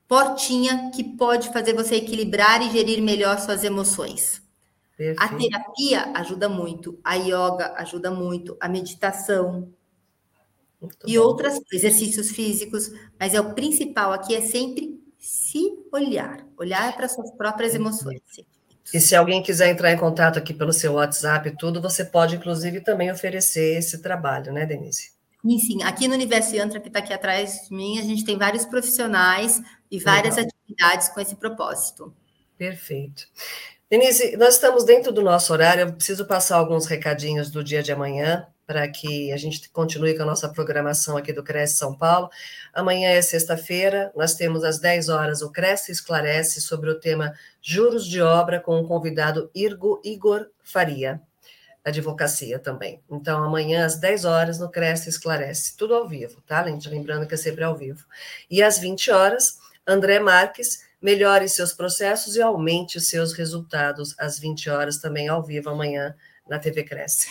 [0.07, 4.41] portinha que pode fazer você equilibrar e gerir melhor suas emoções.
[4.95, 5.21] Perfeito.
[5.21, 9.73] A terapia ajuda muito, a yoga ajuda muito, a meditação
[10.79, 11.25] muito e bom.
[11.25, 17.31] outros exercícios físicos, mas é o principal aqui é sempre se olhar, olhar para suas
[17.31, 18.21] próprias emoções.
[18.93, 22.35] E se alguém quiser entrar em contato aqui pelo seu WhatsApp e tudo, você pode,
[22.35, 25.11] inclusive, também oferecer esse trabalho, né, Denise?
[25.41, 25.83] Sim, sim.
[25.83, 29.61] Aqui no Universo Yantra, que está aqui atrás de mim, a gente tem vários profissionais
[29.91, 30.51] e várias Legal.
[30.51, 32.13] atividades com esse propósito.
[32.57, 33.27] Perfeito.
[33.89, 37.91] Denise, nós estamos dentro do nosso horário, eu preciso passar alguns recadinhos do dia de
[37.91, 42.29] amanhã para que a gente continue com a nossa programação aqui do Cresce São Paulo.
[42.73, 48.05] Amanhã é sexta-feira, nós temos às 10 horas o Cresce Esclarece sobre o tema Juros
[48.05, 51.21] de Obra com o convidado Irgo Igor Faria,
[51.83, 53.01] advocacia também.
[53.09, 56.89] Então, amanhã às 10 horas no Cresce Esclarece, tudo ao vivo, tá, gente?
[56.89, 58.03] Lembrando que é sempre ao vivo.
[58.49, 64.71] E às 20 horas, André Marques, melhore seus processos e aumente seus resultados às 20
[64.71, 66.15] horas também ao vivo amanhã
[66.49, 67.27] na TV Cresce.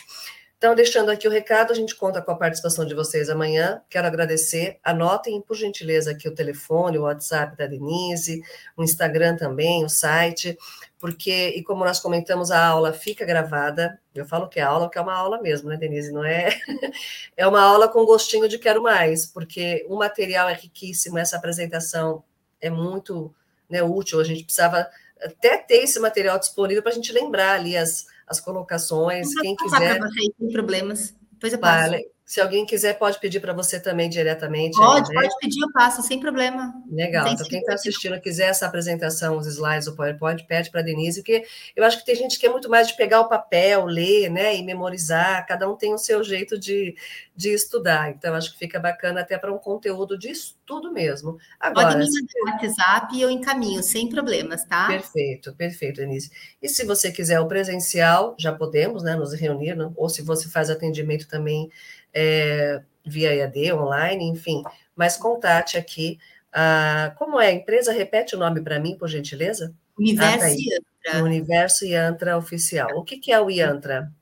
[0.65, 3.83] Então, deixando aqui o recado, a gente conta com a participação de vocês amanhã.
[3.91, 4.79] Quero agradecer.
[4.83, 8.43] Anotem, por gentileza, aqui o telefone, o WhatsApp da Denise,
[8.75, 10.57] o Instagram também, o site,
[10.99, 14.01] porque, e como nós comentamos, a aula fica gravada.
[14.15, 16.11] Eu falo que é aula, que é uma aula mesmo, né, Denise?
[16.11, 16.59] Não é?
[17.37, 22.25] É uma aula com gostinho de quero mais, porque o material é riquíssimo, essa apresentação
[22.59, 23.35] é muito
[23.69, 24.19] né, útil.
[24.19, 24.89] A gente precisava
[25.23, 29.29] até ter esse material disponível para a gente lembrar ali as as colocações.
[29.41, 29.99] Quem quiser.
[30.01, 31.15] Vocês, sem problemas.
[31.33, 31.91] Depois eu passo.
[31.91, 32.14] Vale.
[32.25, 34.79] Se alguém quiser, pode pedir para você também diretamente.
[34.79, 35.21] Pode, né?
[35.21, 36.73] pode pedir, eu passo, sem problema.
[36.91, 37.29] Legal.
[37.29, 41.21] Então, quem está assistindo quiser essa apresentação, os slides, o PowerPoint, pede para a Denise,
[41.21, 41.45] porque
[41.77, 44.57] eu acho que tem gente que é muito mais de pegar o papel, ler, né,
[44.57, 45.47] e memorizar.
[45.47, 46.97] Cada um tem o seu jeito de,
[47.37, 48.11] de estudar.
[48.11, 51.37] Então, acho que fica bacana até para um conteúdo de estudo mesmo.
[51.61, 54.87] Agora, Pode me mandar no WhatsApp e eu encaminho, sem problemas, tá?
[54.87, 56.31] Perfeito, perfeito, Denise.
[56.63, 59.93] E se você quiser o presencial, já podemos, né, nos reunir, né?
[59.95, 61.71] ou se você faz atendimento também
[62.15, 64.63] é, via EAD, online, enfim,
[64.95, 66.19] mas contate aqui.
[66.53, 67.93] Ah, como é a empresa?
[67.93, 69.75] Repete o nome para mim, por gentileza.
[69.99, 71.25] Universo ah, tá Yantra.
[71.25, 72.89] Universo Yantra Oficial.
[72.95, 74.13] O que, que é o Yantra?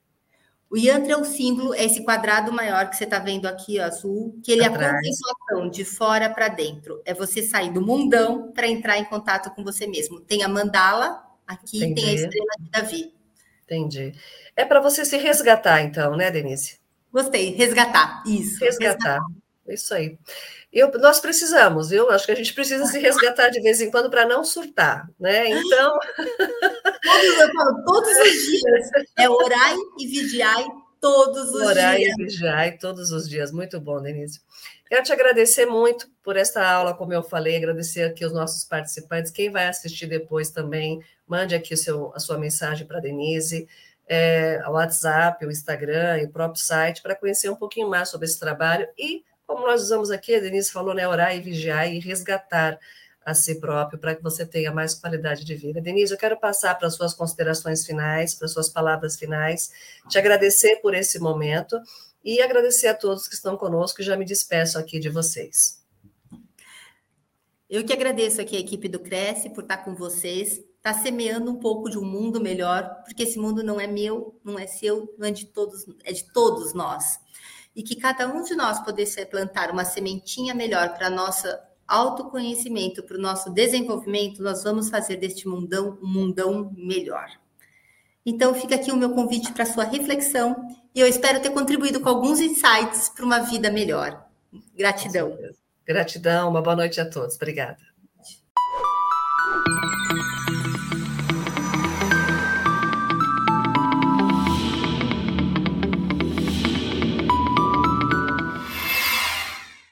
[0.73, 4.39] O Yantra é o símbolo, é esse quadrado maior que você está vendo aqui, azul,
[4.43, 4.83] que ele Atrás.
[4.83, 6.99] é a contemplação de fora para dentro.
[7.05, 10.19] É você sair do mundão para entrar em contato com você mesmo.
[10.19, 11.93] Tem a mandala, aqui Entendi.
[11.93, 13.13] tem a estrela de Davi.
[13.65, 14.15] Entendi.
[14.55, 16.79] É para você se resgatar, então, né, Denise?
[17.13, 18.59] Gostei, resgatar, isso.
[18.59, 19.27] Resgatar, resgatar.
[19.67, 20.17] isso aí.
[20.71, 22.09] Eu, nós precisamos, viu?
[22.09, 25.47] Acho que a gente precisa se resgatar de vez em quando para não surtar, né?
[25.47, 25.99] Então.
[26.17, 28.89] todos, eu falo, todos os dias.
[29.19, 30.65] É orar e vigiar
[30.99, 32.13] todos os orar dias.
[32.13, 33.51] Orar e vigiar todos os dias.
[33.51, 34.41] Muito bom, Denise.
[34.87, 39.31] Quero te agradecer muito por esta aula, como eu falei, agradecer aqui os nossos participantes.
[39.31, 43.67] Quem vai assistir depois também, mande aqui seu, a sua mensagem para a Denise
[44.07, 48.27] é, o WhatsApp, o Instagram e o próprio site para conhecer um pouquinho mais sobre
[48.27, 51.99] esse trabalho e, como nós usamos aqui, a Denise falou, né, orar e vigiar e
[51.99, 52.79] resgatar
[53.25, 55.79] a si próprio para que você tenha mais qualidade de vida.
[55.79, 59.71] Denise, eu quero passar para as suas considerações finais, para as suas palavras finais,
[60.09, 61.79] te agradecer por esse momento
[62.23, 65.81] e agradecer a todos que estão conosco e já me despeço aqui de vocês.
[67.69, 71.55] Eu que agradeço aqui a equipe do Cresce por estar com vocês está semeando um
[71.55, 75.25] pouco de um mundo melhor, porque esse mundo não é meu, não é seu, não
[75.25, 77.21] é de todos, é de todos nós.
[77.73, 81.47] E que cada um de nós pudesse plantar uma sementinha melhor para nosso
[81.87, 87.29] autoconhecimento, para o nosso desenvolvimento, nós vamos fazer deste mundão um mundão melhor.
[88.25, 92.09] Então, fica aqui o meu convite para sua reflexão e eu espero ter contribuído com
[92.09, 94.25] alguns insights para uma vida melhor.
[94.75, 95.37] Gratidão.
[95.87, 97.35] Gratidão, uma boa noite a todos.
[97.35, 97.77] Obrigada.